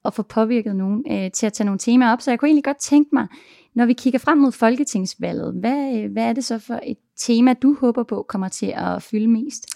at 0.05 0.15
få 0.15 0.23
påvirket 0.23 0.77
nogen 0.77 1.05
øh, 1.11 1.31
til 1.31 1.47
at 1.47 1.53
tage 1.53 1.65
nogle 1.65 1.79
temaer 1.79 2.13
op. 2.13 2.21
Så 2.21 2.31
jeg 2.31 2.39
kunne 2.39 2.49
egentlig 2.49 2.65
godt 2.65 2.81
tænke 2.81 3.11
mig, 3.13 3.27
når 3.75 3.87
vi 3.87 3.93
kigger 3.93 4.19
frem 4.19 4.39
mod 4.39 4.53
folketingsvalget, 4.53 5.55
hvad, 5.55 5.97
øh, 5.97 6.13
hvad 6.13 6.25
er 6.25 6.33
det 6.33 6.45
så 6.45 6.59
for 6.59 6.81
et 6.83 6.99
tema, 7.21 7.53
du 7.53 7.77
håber 7.81 8.03
på 8.03 8.25
kommer 8.29 8.49
til 8.49 8.73
at 8.77 9.03
fylde 9.03 9.29
mest? 9.29 9.67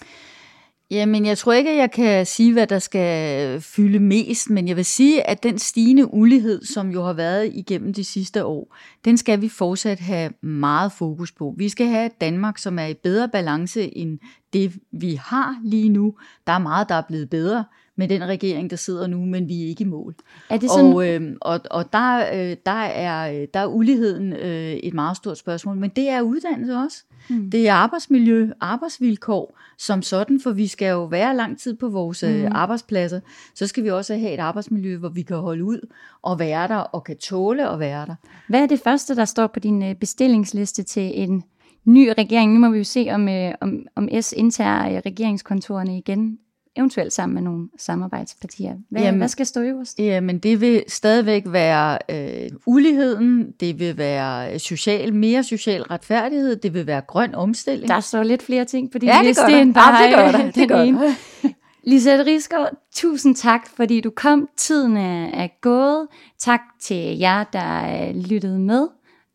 Jamen, 0.91 1.25
jeg 1.25 1.37
tror 1.37 1.53
ikke, 1.53 1.69
at 1.69 1.77
jeg 1.77 1.91
kan 1.91 2.25
sige, 2.25 2.53
hvad 2.53 2.67
der 2.67 2.79
skal 2.79 3.61
fylde 3.61 3.99
mest, 3.99 4.49
men 4.49 4.67
jeg 4.67 4.75
vil 4.75 4.85
sige, 4.85 5.29
at 5.29 5.43
den 5.43 5.59
stigende 5.59 6.13
ulighed, 6.13 6.65
som 6.65 6.89
jo 6.89 7.03
har 7.03 7.13
været 7.13 7.51
igennem 7.53 7.93
de 7.93 8.03
sidste 8.03 8.45
år, 8.45 8.75
den 9.05 9.17
skal 9.17 9.41
vi 9.41 9.49
fortsat 9.49 9.99
have 9.99 10.31
meget 10.41 10.91
fokus 10.91 11.31
på. 11.31 11.53
Vi 11.57 11.69
skal 11.69 11.87
have 11.87 12.05
et 12.05 12.21
Danmark, 12.21 12.57
som 12.57 12.79
er 12.79 12.85
i 12.85 12.93
bedre 12.93 13.29
balance 13.29 13.97
end 13.97 14.19
det, 14.53 14.73
vi 14.91 15.19
har 15.23 15.55
lige 15.63 15.89
nu. 15.89 16.15
Der 16.47 16.53
er 16.53 16.59
meget, 16.59 16.89
der 16.89 16.95
er 16.95 17.03
blevet 17.07 17.29
bedre 17.29 17.65
med 17.95 18.07
den 18.07 18.23
regering, 18.27 18.69
der 18.69 18.75
sidder 18.75 19.07
nu, 19.07 19.25
men 19.25 19.47
vi 19.47 19.63
er 19.63 19.67
ikke 19.67 19.83
i 19.83 19.87
mål. 19.87 20.15
Er 20.49 20.57
det 20.57 20.69
sådan, 20.69 20.93
Og, 20.93 21.07
øh, 21.07 21.35
og, 21.41 21.59
og 21.71 21.93
der, 21.93 22.17
øh, 22.33 22.55
der, 22.65 22.71
er, 22.71 23.45
der 23.53 23.59
er 23.59 23.67
uligheden 23.67 24.33
øh, 24.33 24.73
et 24.73 24.93
meget 24.93 25.17
stort 25.17 25.37
spørgsmål, 25.37 25.77
men 25.77 25.89
det 25.95 26.09
er 26.09 26.21
uddannelse 26.21 26.73
også. 26.73 27.03
Mm. 27.29 27.51
Det 27.51 27.67
er 27.67 27.73
arbejdsmiljø, 27.73 28.49
arbejdsvilkår 28.61 29.59
som 29.77 30.01
sådan, 30.01 30.39
for 30.39 30.51
vi 30.51 30.67
skal 30.67 30.89
jo 30.89 31.03
være 31.05 31.35
lang 31.35 31.59
tid 31.59 31.75
på 31.75 31.89
vores 31.89 32.23
mm. 32.27 32.47
arbejdspladser. 32.51 33.19
Så 33.55 33.67
skal 33.67 33.83
vi 33.83 33.89
også 33.89 34.15
have 34.15 34.33
et 34.33 34.39
arbejdsmiljø, 34.39 34.97
hvor 34.97 35.09
vi 35.09 35.21
kan 35.21 35.37
holde 35.37 35.63
ud 35.63 35.87
og 36.21 36.39
være 36.39 36.67
der, 36.67 36.75
og 36.75 37.03
kan 37.03 37.17
tåle 37.17 37.69
at 37.69 37.79
være 37.79 38.05
der. 38.05 38.15
Hvad 38.49 38.61
er 38.61 38.67
det 38.67 38.79
første, 38.83 39.15
der 39.15 39.25
står 39.25 39.47
på 39.47 39.59
din 39.59 39.83
øh, 39.83 39.95
bestillingsliste 39.95 40.83
til 40.83 41.11
en 41.21 41.43
ny 41.85 42.13
regering? 42.17 42.53
Nu 42.53 42.59
må 42.59 42.69
vi 42.69 42.77
jo 42.77 42.83
se, 42.83 43.07
om, 43.11 43.29
øh, 43.29 43.53
om, 43.61 43.85
om 43.95 44.09
S 44.21 44.31
indtager 44.31 45.01
regeringskontorerne 45.05 45.97
igen, 45.97 46.37
eventuelt 46.77 47.13
sammen 47.13 47.33
med 47.33 47.41
nogle 47.41 47.69
samarbejdspartier. 47.77 48.73
Hvad, 48.89 49.01
Jamen, 49.01 49.17
hvad 49.17 49.27
skal 49.27 49.45
stå 49.45 49.61
øverst? 49.61 49.99
Jamen, 49.99 50.39
det 50.39 50.61
vil 50.61 50.83
stadigvæk 50.87 51.43
være 51.45 51.97
øh, 52.09 52.49
uligheden, 52.65 53.51
det 53.59 53.79
vil 53.79 53.97
være 53.97 54.59
social, 54.59 55.13
mere 55.15 55.43
social 55.43 55.83
retfærdighed, 55.83 56.55
det 56.55 56.73
vil 56.73 56.87
være 56.87 57.01
grøn 57.01 57.35
omstilling. 57.35 57.89
Der 57.89 57.99
står 57.99 58.23
lidt 58.23 58.43
flere 58.43 58.65
ting 58.65 58.91
på 58.91 58.97
din 58.97 59.09
Ja, 59.09 59.17
det 59.17 59.25
liste 59.25 59.61
end 59.61 59.73
bare 59.73 59.95
Ja, 59.95 60.07
det 60.07 60.15
gør 60.15 60.27
øh, 60.27 60.33
der. 60.33 60.37
den 60.41 60.51
Det 60.51 60.67
gør 60.69 60.83
der. 60.85 61.13
Lisette 61.91 62.25
Rigsgaard, 62.25 62.69
tusind 62.95 63.35
tak, 63.35 63.67
fordi 63.75 64.01
du 64.01 64.09
kom. 64.15 64.49
Tiden 64.57 64.97
er, 64.97 65.29
er 65.33 65.47
gået. 65.61 66.07
Tak 66.39 66.61
til 66.81 67.17
jer, 67.17 67.43
der 67.43 68.07
øh, 68.09 68.15
lyttede 68.15 68.59
med. 68.59 68.87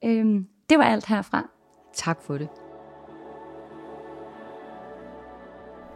Øhm, 0.04 0.46
det 0.70 0.78
var 0.78 0.84
alt 0.84 1.06
herfra. 1.06 1.48
Tak 1.94 2.22
for 2.26 2.38
det. 2.38 2.48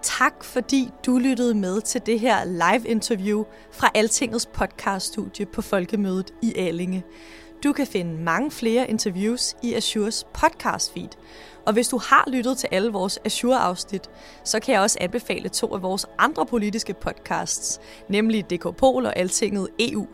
Tak 0.04 0.44
fordi 0.44 0.90
du 1.06 1.18
lyttede 1.18 1.54
med 1.54 1.80
til 1.80 2.00
det 2.06 2.20
her 2.20 2.44
live-interview 2.44 3.44
fra 3.72 3.90
Altingets 3.94 4.46
podcaststudie 4.46 5.46
på 5.46 5.62
Folkemødet 5.62 6.30
i 6.42 6.54
Allinge. 6.56 7.04
Du 7.64 7.72
kan 7.72 7.86
finde 7.86 8.22
mange 8.22 8.50
flere 8.50 8.90
interviews 8.90 9.56
i 9.62 9.74
Azures 9.74 10.24
podcast 10.34 10.92
feed. 10.92 11.08
Og 11.66 11.72
hvis 11.72 11.88
du 11.88 11.98
har 11.98 12.24
lyttet 12.26 12.58
til 12.58 12.68
alle 12.72 12.92
vores 12.92 13.18
Azure-afsnit, 13.24 14.10
så 14.44 14.60
kan 14.60 14.74
jeg 14.74 14.82
også 14.82 14.98
anbefale 15.00 15.48
to 15.48 15.74
af 15.74 15.82
vores 15.82 16.06
andre 16.18 16.46
politiske 16.46 16.94
podcasts, 16.94 17.80
nemlig 18.08 18.50
DK 18.50 18.76
Pol 18.76 19.06
og 19.06 19.16
Altinget 19.16 19.68
EU. 19.78 20.06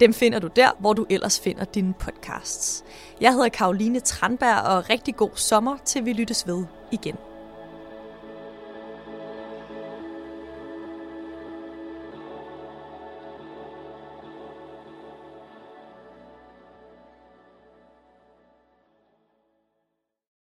Dem 0.00 0.14
finder 0.14 0.38
du 0.38 0.48
der, 0.56 0.70
hvor 0.80 0.92
du 0.92 1.06
ellers 1.10 1.40
finder 1.40 1.64
dine 1.64 1.94
podcasts. 1.94 2.84
Jeg 3.20 3.32
hedder 3.32 3.48
Karoline 3.48 4.00
Tranberg, 4.00 4.62
og 4.62 4.90
rigtig 4.90 5.16
god 5.16 5.30
sommer, 5.34 5.76
til 5.84 6.04
vi 6.04 6.12
lyttes 6.12 6.46
ved 6.46 6.64
igen. 6.92 7.16